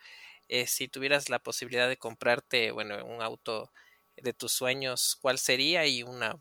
Eh, 0.49 0.67
si 0.67 0.89
tuvieras 0.89 1.31
la 1.31 1.39
posibilidad 1.39 1.89
de 1.89 1.99
comprarte, 1.99 2.73
bueno, 2.73 3.05
un 3.05 3.23
auto 3.23 3.73
de 4.17 4.33
tus 4.33 4.53
sueños, 4.53 5.17
¿cuál 5.21 5.39
sería? 5.39 5.87
Y 5.87 6.03
una 6.03 6.41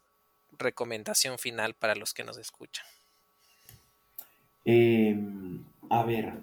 recomendación 0.58 1.38
final 1.38 1.74
para 1.74 1.96
los 1.96 2.14
que 2.14 2.24
nos 2.24 2.38
escuchan. 2.38 2.86
Em, 4.66 5.64
a 5.90 6.04
ver, 6.04 6.42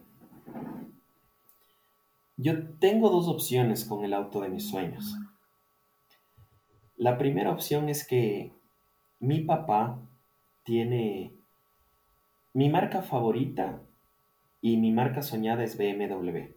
yo 2.36 2.68
tengo 2.78 3.10
dos 3.10 3.28
opciones 3.28 3.84
con 3.84 4.04
el 4.04 4.14
auto 4.14 4.40
de 4.40 4.48
mis 4.48 4.68
sueños. 4.68 5.16
La 6.96 7.16
primera 7.16 7.50
opción 7.50 7.88
es 7.88 8.06
que 8.06 8.52
mi 9.20 9.40
papá 9.40 9.98
tiene 10.64 11.32
mi 12.52 12.68
marca 12.68 13.02
favorita 13.02 13.80
y 14.60 14.76
mi 14.76 14.92
marca 14.92 15.22
soñada 15.22 15.64
es 15.64 15.78
BMW. 15.78 16.54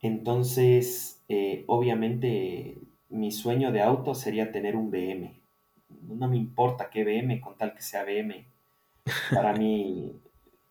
Entonces, 0.00 1.22
eh, 1.28 1.64
obviamente, 1.66 2.78
mi 3.14 3.30
sueño 3.30 3.70
de 3.70 3.80
auto 3.80 4.14
sería 4.14 4.50
tener 4.50 4.74
un 4.74 4.90
BM. 4.90 5.40
No 6.02 6.28
me 6.28 6.36
importa 6.36 6.90
qué 6.90 7.04
BM, 7.04 7.40
con 7.40 7.56
tal 7.56 7.72
que 7.72 7.80
sea 7.80 8.04
BM. 8.04 8.44
Para 9.32 9.52
mí 9.52 10.20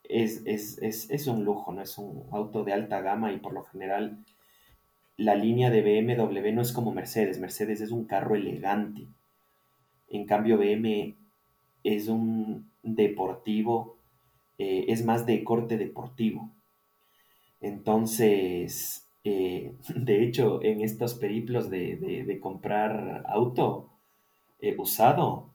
es, 0.04 0.44
es, 0.46 1.28
un 1.28 1.46
lujo, 1.46 1.72
¿no? 1.72 1.82
Es 1.82 1.98
un 1.98 2.28
auto 2.32 2.66
de 2.66 2.74
alta 2.74 3.02
gama 3.02 3.32
y 3.32 3.38
por 3.38 3.54
lo 3.54 3.64
general 3.64 4.18
la 5.16 5.36
línea 5.36 5.70
de 5.70 5.82
BMW 5.82 6.52
no 6.52 6.62
es 6.62 6.74
como 6.74 6.92
Mercedes. 6.92 7.40
Mercedes 7.40 7.80
es 7.80 7.92
un 7.92 8.06
carro 8.06 8.36
elegante. 8.36 9.08
En 10.10 10.26
cambio, 10.26 10.58
BM 10.58 11.16
es 11.86 12.10
un 12.10 12.70
deportivo, 12.82 13.98
eh, 14.58 14.86
es 14.90 15.06
más 15.06 15.26
de 15.26 15.46
corte 15.46 15.78
deportivo. 15.78 16.50
Entonces, 17.62 19.03
eh, 19.24 19.74
de 19.96 20.24
hecho, 20.24 20.64
en 20.64 20.82
estos 20.82 21.16
periplos 21.16 21.70
de, 21.70 22.40
comprar 22.42 23.24
auto 23.28 23.92
eh, 24.60 24.76
usado, 24.78 25.52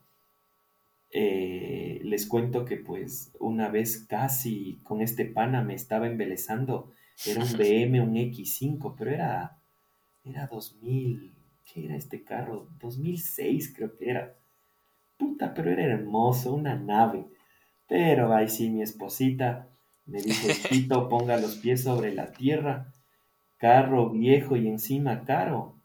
les 1.11 2.27
cuento 2.27 2.65
que 2.65 2.77
pues 2.77 3.33
una 3.39 3.69
vez 3.69 4.05
casi 4.07 4.79
con 4.83 5.01
este 5.01 5.25
pana 5.25 5.63
me 5.63 5.75
estaba 5.75 6.07
embelezando. 6.07 6.91
Era 7.25 7.43
un 7.43 7.51
BM, 7.57 8.01
un 8.01 8.15
X5, 8.15 8.95
pero 8.97 9.11
era, 9.11 9.57
era 10.23 10.47
2000, 10.47 11.33
¿qué 11.65 11.85
era 11.85 11.95
este 11.95 12.23
carro? 12.23 12.67
2006 12.79 13.73
creo 13.75 13.97
que 13.97 14.09
era. 14.09 14.35
Puta, 15.17 15.53
pero 15.53 15.71
era 15.71 15.83
hermoso, 15.83 16.53
una 16.53 16.75
nave. 16.75 17.25
Pero 17.87 18.33
ahí 18.33 18.47
sí, 18.47 18.69
mi 18.69 18.81
esposita 18.81 19.67
me 20.05 20.21
dijo, 20.21 20.47
Tito, 20.69 21.09
ponga 21.09 21.37
los 21.37 21.57
pies 21.57 21.83
sobre 21.83 22.13
la 22.13 22.31
tierra 22.31 22.93
carro 23.59 24.09
viejo 24.09 24.55
y 24.55 24.67
encima 24.67 25.23
caro. 25.25 25.75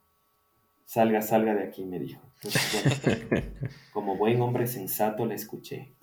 Salga, 0.87 1.21
salga 1.21 1.55
de 1.55 1.65
aquí, 1.65 1.85
me 1.85 1.99
dijo. 1.99 2.23
como 3.93 4.17
buen 4.17 4.41
hombre 4.41 4.67
sensato 4.67 5.27
le 5.27 5.35
escuché. 5.35 5.95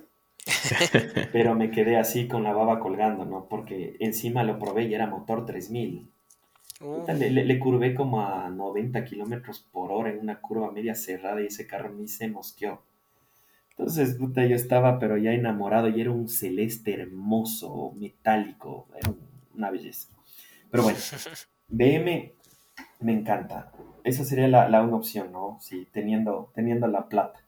Pero 1.32 1.56
me 1.56 1.72
quedé 1.72 1.98
así 1.98 2.28
con 2.28 2.44
la 2.44 2.54
baba 2.54 2.80
colgando, 2.80 3.26
¿no? 3.26 3.48
Porque 3.48 3.96
encima 4.00 4.44
lo 4.44 4.60
probé 4.60 4.86
y 4.86 4.94
era 4.94 5.08
motor 5.08 5.46
3000. 5.46 6.10
Le, 7.08 7.30
le, 7.30 7.60
curvé 7.60 7.94
como 7.94 8.22
a 8.22 8.50
90 8.50 9.06
kilómetros 9.06 9.60
por 9.72 9.92
hora 9.92 10.10
en 10.10 10.20
una 10.20 10.42
curva 10.42 10.72
media 10.72 10.96
cerrada 10.96 11.40
y 11.42 11.46
ese 11.46 11.68
carro 11.68 11.94
ni 11.94 12.08
se 12.08 12.28
mosqueó. 12.28 12.82
Entonces, 13.70 14.16
puta, 14.16 14.46
yo 14.46 14.56
estaba 14.56 14.98
pero 14.98 15.16
ya 15.18 15.32
enamorado 15.32 15.90
y 15.90 16.02
era 16.02 16.10
un 16.10 16.28
celeste 16.28 16.94
hermoso, 16.94 17.94
metálico, 17.98 18.88
era 18.98 19.14
una 19.54 19.70
belleza. 19.70 20.10
Pero 20.72 20.84
bueno, 20.84 20.98
BM 21.72 22.36
me 23.00 23.14
encanta. 23.14 23.72
Esa 24.04 24.26
sería 24.26 24.48
la, 24.48 24.70
la 24.70 24.82
una 24.82 24.98
opción, 24.98 25.32
¿no? 25.32 25.58
Sí, 25.62 25.88
teniendo, 25.92 26.52
teniendo 26.54 26.88
la 26.88 27.08
plata. 27.08 27.40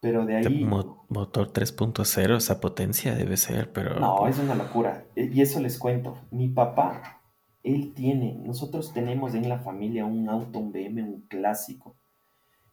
Pero 0.00 0.26
de 0.26 0.36
ahí... 0.36 0.64
motor 0.64 1.52
3.0, 1.52 2.36
esa 2.36 2.60
potencia 2.60 3.14
debe 3.14 3.36
ser, 3.36 3.72
pero... 3.72 3.98
No, 3.98 4.28
es 4.28 4.38
una 4.38 4.54
locura. 4.54 5.04
E, 5.16 5.30
y 5.32 5.40
eso 5.40 5.60
les 5.60 5.78
cuento. 5.78 6.18
Mi 6.30 6.48
papá, 6.48 7.22
él 7.62 7.92
tiene, 7.94 8.34
nosotros 8.34 8.92
tenemos 8.92 9.34
en 9.34 9.48
la 9.48 9.58
familia 9.58 10.04
un 10.04 10.28
auto, 10.28 10.58
un 10.58 10.70
BM, 10.70 11.02
un 11.02 11.22
clásico, 11.22 11.96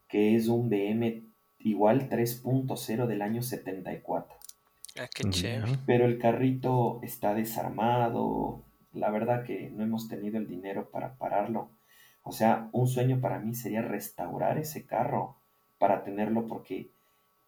que 0.07 0.35
es 0.35 0.47
un 0.47 0.69
BM 0.69 1.23
igual 1.59 2.09
3.0 2.09 3.07
del 3.07 3.21
año 3.21 3.41
74. 3.41 4.37
Ah, 4.99 5.07
qué 5.13 5.29
chévere. 5.29 5.79
Pero 5.87 6.05
el 6.05 6.19
carrito 6.19 6.99
está 7.01 7.33
desarmado, 7.33 8.65
la 8.93 9.09
verdad 9.09 9.43
que 9.43 9.69
no 9.71 9.83
hemos 9.83 10.07
tenido 10.07 10.37
el 10.37 10.47
dinero 10.47 10.89
para 10.89 11.15
pararlo. 11.15 11.69
O 12.23 12.31
sea, 12.31 12.69
un 12.71 12.87
sueño 12.87 13.19
para 13.19 13.39
mí 13.39 13.53
sería 13.53 13.81
restaurar 13.81 14.57
ese 14.57 14.85
carro 14.85 15.35
para 15.77 16.03
tenerlo 16.03 16.47
porque 16.47 16.89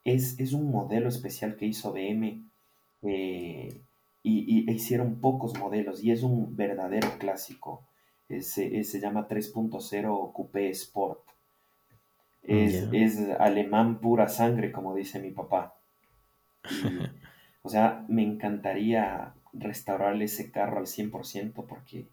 es, 0.04 0.40
es 0.40 0.54
un 0.54 0.70
modelo 0.70 1.08
especial 1.08 1.56
que 1.56 1.66
hizo 1.66 1.94
BM 1.94 2.44
eh, 3.04 3.82
y, 4.24 4.72
hicieron 4.72 5.22
pocos 5.22 5.58
modelos 5.58 6.04
y 6.04 6.12
es 6.12 6.24
un 6.24 6.56
verdadero 6.56 7.18
clásico. 7.20 7.86
se 8.28 9.00
llama 9.00 9.28
3.0 9.28 10.34
Coupé 10.34 10.70
Sport. 10.70 11.22
Es, 12.44 12.88
es, 12.92 13.30
alemán 13.40 14.00
pura 14.00 14.28
sangre, 14.28 14.72
como 14.72 14.94
dice 14.94 15.20
mi 15.20 15.32
papá. 15.32 15.76
o 17.64 17.70
sea, 17.70 18.06
me 18.08 18.24
encantaría 18.24 19.34
restaurarle 19.58 20.26
ese 20.26 20.52
carro 20.52 20.80
al 20.80 20.86
100% 20.86 21.66
porque 21.66 22.08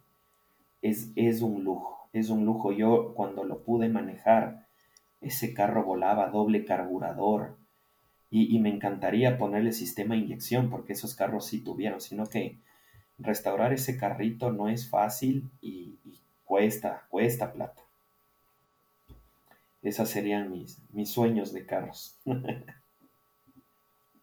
es, 0.81 1.11
es 1.16 1.42
un 1.42 1.64
lujo, 1.64 2.09
es 2.12 2.31
un 2.31 2.44
lujo. 2.44 2.72
Yo 2.72 3.14
cuando 3.14 3.44
lo 3.44 3.62
pude 3.62 3.88
manejar, 3.88 4.66
ese 5.20 5.55
carro 5.55 5.85
volaba 5.85 6.28
doble 6.28 6.64
carburador 6.64 7.57
y, 8.35 8.59
me 8.61 8.70
encantaría 8.70 9.37
ponerle 9.37 9.72
sistema 9.72 10.14
de 10.14 10.22
inyección 10.22 10.70
porque 10.70 10.94
esos 10.94 11.14
carros 11.14 11.46
sí 11.46 11.61
tuvieron, 11.61 12.00
sino 12.00 12.26
que 12.26 12.59
restaurar 13.18 13.74
ese 13.74 13.98
carrito 13.98 14.50
no 14.50 14.70
es 14.70 14.88
fácil 14.88 15.50
y, 15.61 15.98
cuesta, 16.42 17.05
cuesta 17.11 17.52
plata. 17.52 17.83
Esas 19.83 20.09
serían 20.09 20.50
mis, 20.50 20.81
mis 20.92 21.11
sueños 21.11 21.52
de 21.52 21.66
carros. 21.66 22.18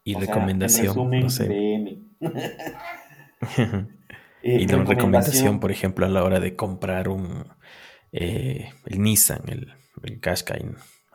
y 0.04 0.14
recomendación, 0.16 1.10
no 1.12 1.30
sé. 1.30 2.00
y 4.44 4.68
la 4.68 4.84
recomendación, 4.84 5.60
por 5.60 5.72
ejemplo, 5.72 6.06
a 6.06 6.10
la 6.10 6.24
hora 6.24 6.40
de 6.40 6.56
comprar 6.56 7.10
un 7.10 7.46
eh, 8.12 8.70
el 8.86 9.02
Nissan, 9.02 9.42
el, 9.48 9.68
el 10.04 10.20
Qashqai, 10.20 10.66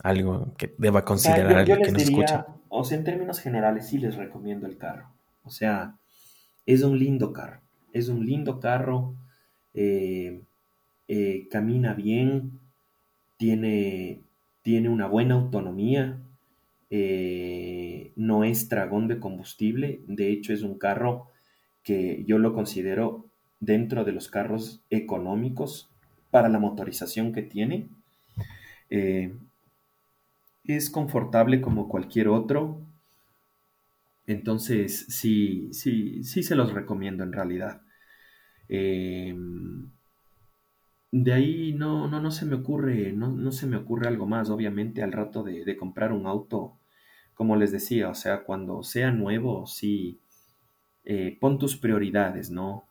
algo 0.02 0.54
que 0.56 0.74
deba 0.78 1.04
considerar 1.04 1.56
alguien 1.56 1.82
que 1.82 1.92
nos 1.92 2.02
escucha. 2.02 2.46
O 2.68 2.84
sea, 2.84 2.98
en 2.98 3.04
términos 3.04 3.40
generales, 3.40 3.88
sí 3.88 3.98
les 3.98 4.16
recomiendo 4.16 4.66
el 4.66 4.76
carro. 4.78 5.08
O 5.44 5.50
sea, 5.50 5.96
es 6.66 6.82
un 6.82 6.98
lindo 6.98 7.32
carro. 7.32 7.60
Es 7.92 8.08
un 8.08 8.24
lindo 8.24 8.60
carro. 8.60 9.14
Eh, 9.74 10.42
eh, 11.08 11.48
camina 11.50 11.94
bien. 11.94 12.60
Tiene, 13.36 14.22
tiene 14.62 14.88
una 14.88 15.06
buena 15.06 15.34
autonomía. 15.34 16.20
no 16.90 18.44
es 18.44 18.68
dragón 18.68 19.08
de 19.08 19.18
combustible. 19.18 20.00
De 20.06 20.30
hecho, 20.30 20.52
es 20.52 20.62
un 20.62 20.78
carro 20.78 21.28
que 21.84 22.24
yo 22.26 22.38
lo 22.38 22.54
considero 22.54 23.26
dentro 23.60 24.04
de 24.04 24.12
los 24.12 24.28
carros 24.28 24.82
económicos 24.90 25.90
para 26.30 26.48
la 26.48 26.58
motorización 26.58 27.32
que 27.32 27.42
tiene. 27.42 27.88
Eh, 28.90 29.36
es 30.64 30.90
confortable 30.90 31.60
como 31.60 31.88
cualquier 31.88 32.28
otro. 32.28 32.80
Entonces, 34.26 35.06
sí, 35.08 35.68
sí, 35.72 36.24
sí 36.24 36.42
se 36.42 36.56
los 36.56 36.72
recomiendo 36.72 37.22
en 37.22 37.32
realidad. 37.32 37.82
Eh, 38.68 39.34
de 41.12 41.32
ahí 41.32 41.72
no, 41.74 42.08
no, 42.08 42.20
no 42.20 42.30
se 42.32 42.44
me 42.44 42.56
ocurre, 42.56 43.12
no, 43.12 43.30
no, 43.30 43.52
se 43.52 43.68
me 43.68 43.76
ocurre 43.76 44.08
algo 44.08 44.26
más, 44.26 44.50
obviamente, 44.50 45.00
al 45.00 45.12
rato 45.12 45.44
de, 45.44 45.64
de, 45.64 45.76
comprar 45.76 46.12
un 46.12 46.26
auto, 46.26 46.76
como 47.34 47.54
les 47.54 47.70
decía, 47.70 48.08
o 48.08 48.14
sea, 48.16 48.42
cuando 48.42 48.82
sea 48.82 49.12
nuevo, 49.12 49.64
sí, 49.66 50.20
eh, 51.04 51.36
pon 51.40 51.58
tus 51.58 51.76
prioridades, 51.76 52.50
¿no? 52.50 52.84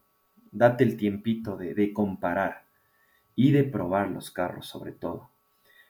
Date 0.51 0.83
el 0.83 0.97
tiempito 0.97 1.57
de, 1.57 1.93
comparar 1.93 2.65
y 3.35 3.51
de 3.51 3.63
probar 3.63 4.09
los 4.11 4.31
carros 4.31 4.67
sobre 4.67 4.91
todo. 4.91 5.29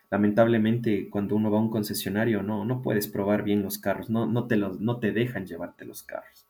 Lamentablemente 0.09 1.09
cuando 1.09 1.35
uno 1.35 1.51
va 1.51 1.57
a 1.57 1.61
un 1.61 1.69
concesionario 1.69 2.43
no, 2.43 2.65
no 2.65 2.81
puedes 2.81 3.07
probar 3.07 3.43
bien 3.43 3.61
los 3.61 3.77
carros, 3.77 4.09
no, 4.09 4.25
no, 4.25 4.47
te, 4.47 4.55
los, 4.55 4.79
no 4.79 4.99
te 4.99 5.11
dejan 5.11 5.45
llevarte 5.45 5.85
los 5.85 6.03
carros. 6.03 6.47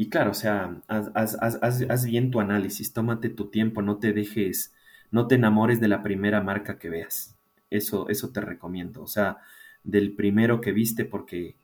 Y 0.00 0.08
claro, 0.10 0.30
o 0.30 0.34
sea, 0.34 0.80
haz, 0.86 2.04
bien 2.04 2.30
tu 2.30 2.38
análisis, 2.38 2.92
tómate 2.92 3.28
tu 3.28 3.50
tiempo, 3.50 3.82
no 3.82 3.98
te 3.98 4.12
dejes, 4.12 4.72
no 5.10 5.26
te 5.26 5.34
enamores 5.34 5.80
de 5.80 5.88
la 5.88 6.04
primera 6.04 6.40
marca 6.40 6.78
que 6.78 6.88
veas. 6.88 7.36
Eso, 7.70 8.08
eso 8.08 8.30
te 8.30 8.40
recomiendo. 8.40 9.02
O 9.02 9.08
sea, 9.08 9.38
del 9.82 10.12
primero 10.12 10.60
que 10.60 10.70
viste, 10.70 11.04
porque 11.04 11.56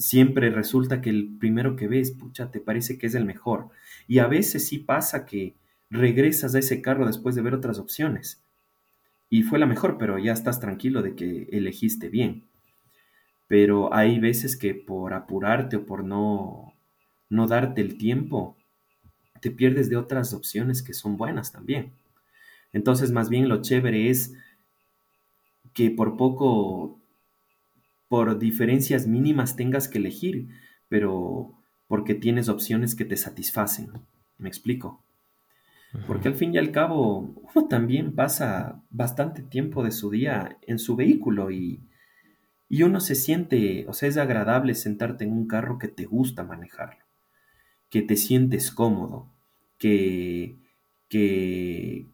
siempre 0.00 0.50
resulta 0.50 1.00
que 1.02 1.10
el 1.10 1.36
primero 1.38 1.76
que 1.76 1.86
ves, 1.86 2.10
pucha, 2.12 2.50
te 2.50 2.58
parece 2.58 2.98
que 2.98 3.06
es 3.06 3.14
el 3.14 3.26
mejor. 3.26 3.68
Y 4.08 4.18
a 4.18 4.26
veces 4.26 4.66
sí 4.66 4.78
pasa 4.78 5.26
que 5.26 5.54
regresas 5.90 6.54
a 6.54 6.58
ese 6.58 6.80
carro 6.80 7.06
después 7.06 7.34
de 7.34 7.42
ver 7.42 7.54
otras 7.54 7.78
opciones. 7.78 8.42
Y 9.28 9.42
fue 9.42 9.58
la 9.58 9.66
mejor, 9.66 9.98
pero 9.98 10.18
ya 10.18 10.32
estás 10.32 10.58
tranquilo 10.58 11.02
de 11.02 11.14
que 11.14 11.48
elegiste 11.52 12.08
bien. 12.08 12.44
Pero 13.46 13.92
hay 13.94 14.18
veces 14.18 14.56
que 14.56 14.74
por 14.74 15.12
apurarte 15.12 15.76
o 15.76 15.86
por 15.86 16.02
no, 16.02 16.74
no 17.28 17.46
darte 17.46 17.82
el 17.82 17.98
tiempo, 17.98 18.56
te 19.40 19.50
pierdes 19.50 19.90
de 19.90 19.96
otras 19.96 20.32
opciones 20.32 20.82
que 20.82 20.94
son 20.94 21.16
buenas 21.16 21.52
también. 21.52 21.92
Entonces, 22.72 23.12
más 23.12 23.28
bien 23.28 23.48
lo 23.48 23.60
chévere 23.60 24.08
es 24.08 24.34
que 25.74 25.90
por 25.90 26.16
poco 26.16 26.99
por 28.10 28.40
diferencias 28.40 29.06
mínimas 29.06 29.54
tengas 29.54 29.86
que 29.86 29.98
elegir, 29.98 30.48
pero 30.88 31.54
porque 31.86 32.16
tienes 32.16 32.48
opciones 32.48 32.96
que 32.96 33.04
te 33.04 33.16
satisfacen. 33.16 33.92
¿Me 34.36 34.48
explico? 34.48 35.04
Porque 36.08 36.26
al 36.26 36.34
fin 36.34 36.52
y 36.52 36.58
al 36.58 36.72
cabo, 36.72 37.20
uno 37.54 37.68
también 37.68 38.16
pasa 38.16 38.82
bastante 38.90 39.42
tiempo 39.42 39.84
de 39.84 39.92
su 39.92 40.10
día 40.10 40.58
en 40.62 40.80
su 40.80 40.96
vehículo 40.96 41.52
y, 41.52 41.84
y 42.68 42.82
uno 42.82 42.98
se 42.98 43.14
siente, 43.14 43.86
o 43.86 43.92
sea, 43.92 44.08
es 44.08 44.16
agradable 44.16 44.74
sentarte 44.74 45.22
en 45.22 45.32
un 45.32 45.46
carro 45.46 45.78
que 45.78 45.86
te 45.86 46.04
gusta 46.04 46.42
manejarlo, 46.42 47.04
que 47.90 48.02
te 48.02 48.16
sientes 48.16 48.72
cómodo, 48.72 49.30
que, 49.78 50.56
que, 51.08 52.08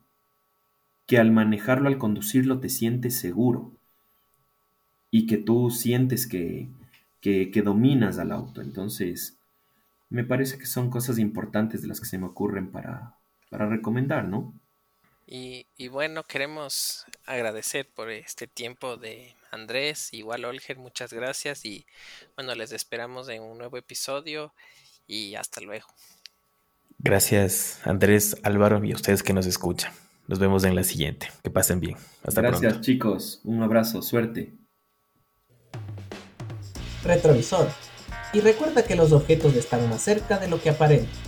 que 1.07 1.17
al 1.17 1.31
manejarlo, 1.31 1.87
al 1.87 1.97
conducirlo, 1.97 2.59
te 2.59 2.69
sientes 2.69 3.17
seguro 3.17 3.76
y 5.11 5.25
que 5.27 5.37
tú 5.37 5.69
sientes 5.69 6.27
que, 6.27 6.69
dominas 7.63 8.19
al 8.19 8.31
auto. 8.31 8.61
Entonces, 8.61 9.37
me 10.09 10.23
parece 10.23 10.57
que 10.57 10.65
son 10.65 10.89
cosas 10.89 11.19
importantes 11.19 11.81
de 11.81 11.87
las 11.87 11.99
que 11.99 12.07
se 12.07 12.17
me 12.17 12.27
ocurren 12.27 12.71
para, 12.71 13.17
recomendar, 13.51 14.25
¿no? 14.25 14.53
Y, 15.25 15.65
y, 15.75 15.89
bueno, 15.89 16.23
queremos 16.23 17.05
agradecer 17.25 17.89
por 17.93 18.09
este 18.09 18.47
tiempo 18.47 18.95
de 18.95 19.35
Andrés, 19.51 20.13
igual 20.13 20.45
Olger, 20.45 20.77
muchas 20.77 21.11
gracias 21.11 21.65
y 21.65 21.85
bueno, 22.35 22.55
les 22.55 22.71
esperamos 22.71 23.27
en 23.27 23.41
un 23.41 23.57
nuevo 23.57 23.75
episodio 23.75 24.53
y 25.05 25.35
hasta 25.35 25.59
luego. 25.59 25.87
Gracias 26.99 27.81
Andrés, 27.85 28.37
Álvaro 28.43 28.83
y 28.85 28.93
a 28.93 28.95
ustedes 28.95 29.21
que 29.21 29.33
nos 29.33 29.45
escuchan. 29.45 29.91
Nos 30.27 30.39
vemos 30.39 30.63
en 30.63 30.75
la 30.75 30.83
siguiente. 30.83 31.29
Que 31.43 31.49
pasen 31.49 31.79
bien. 31.79 31.97
Hasta 32.23 32.41
pronto. 32.41 32.59
Gracias 32.59 32.81
chicos, 32.81 33.41
un 33.43 33.63
abrazo, 33.63 34.01
suerte 34.01 34.53
retrovisor, 37.07 37.67
y 38.33 38.41
recuerda 38.41 38.83
que 38.83 38.95
los 38.95 39.11
objetos 39.13 39.55
están 39.55 39.89
más 39.89 40.01
cerca 40.01 40.37
de 40.37 40.47
lo 40.47 40.61
que 40.61 40.69
aparentan. 40.69 41.26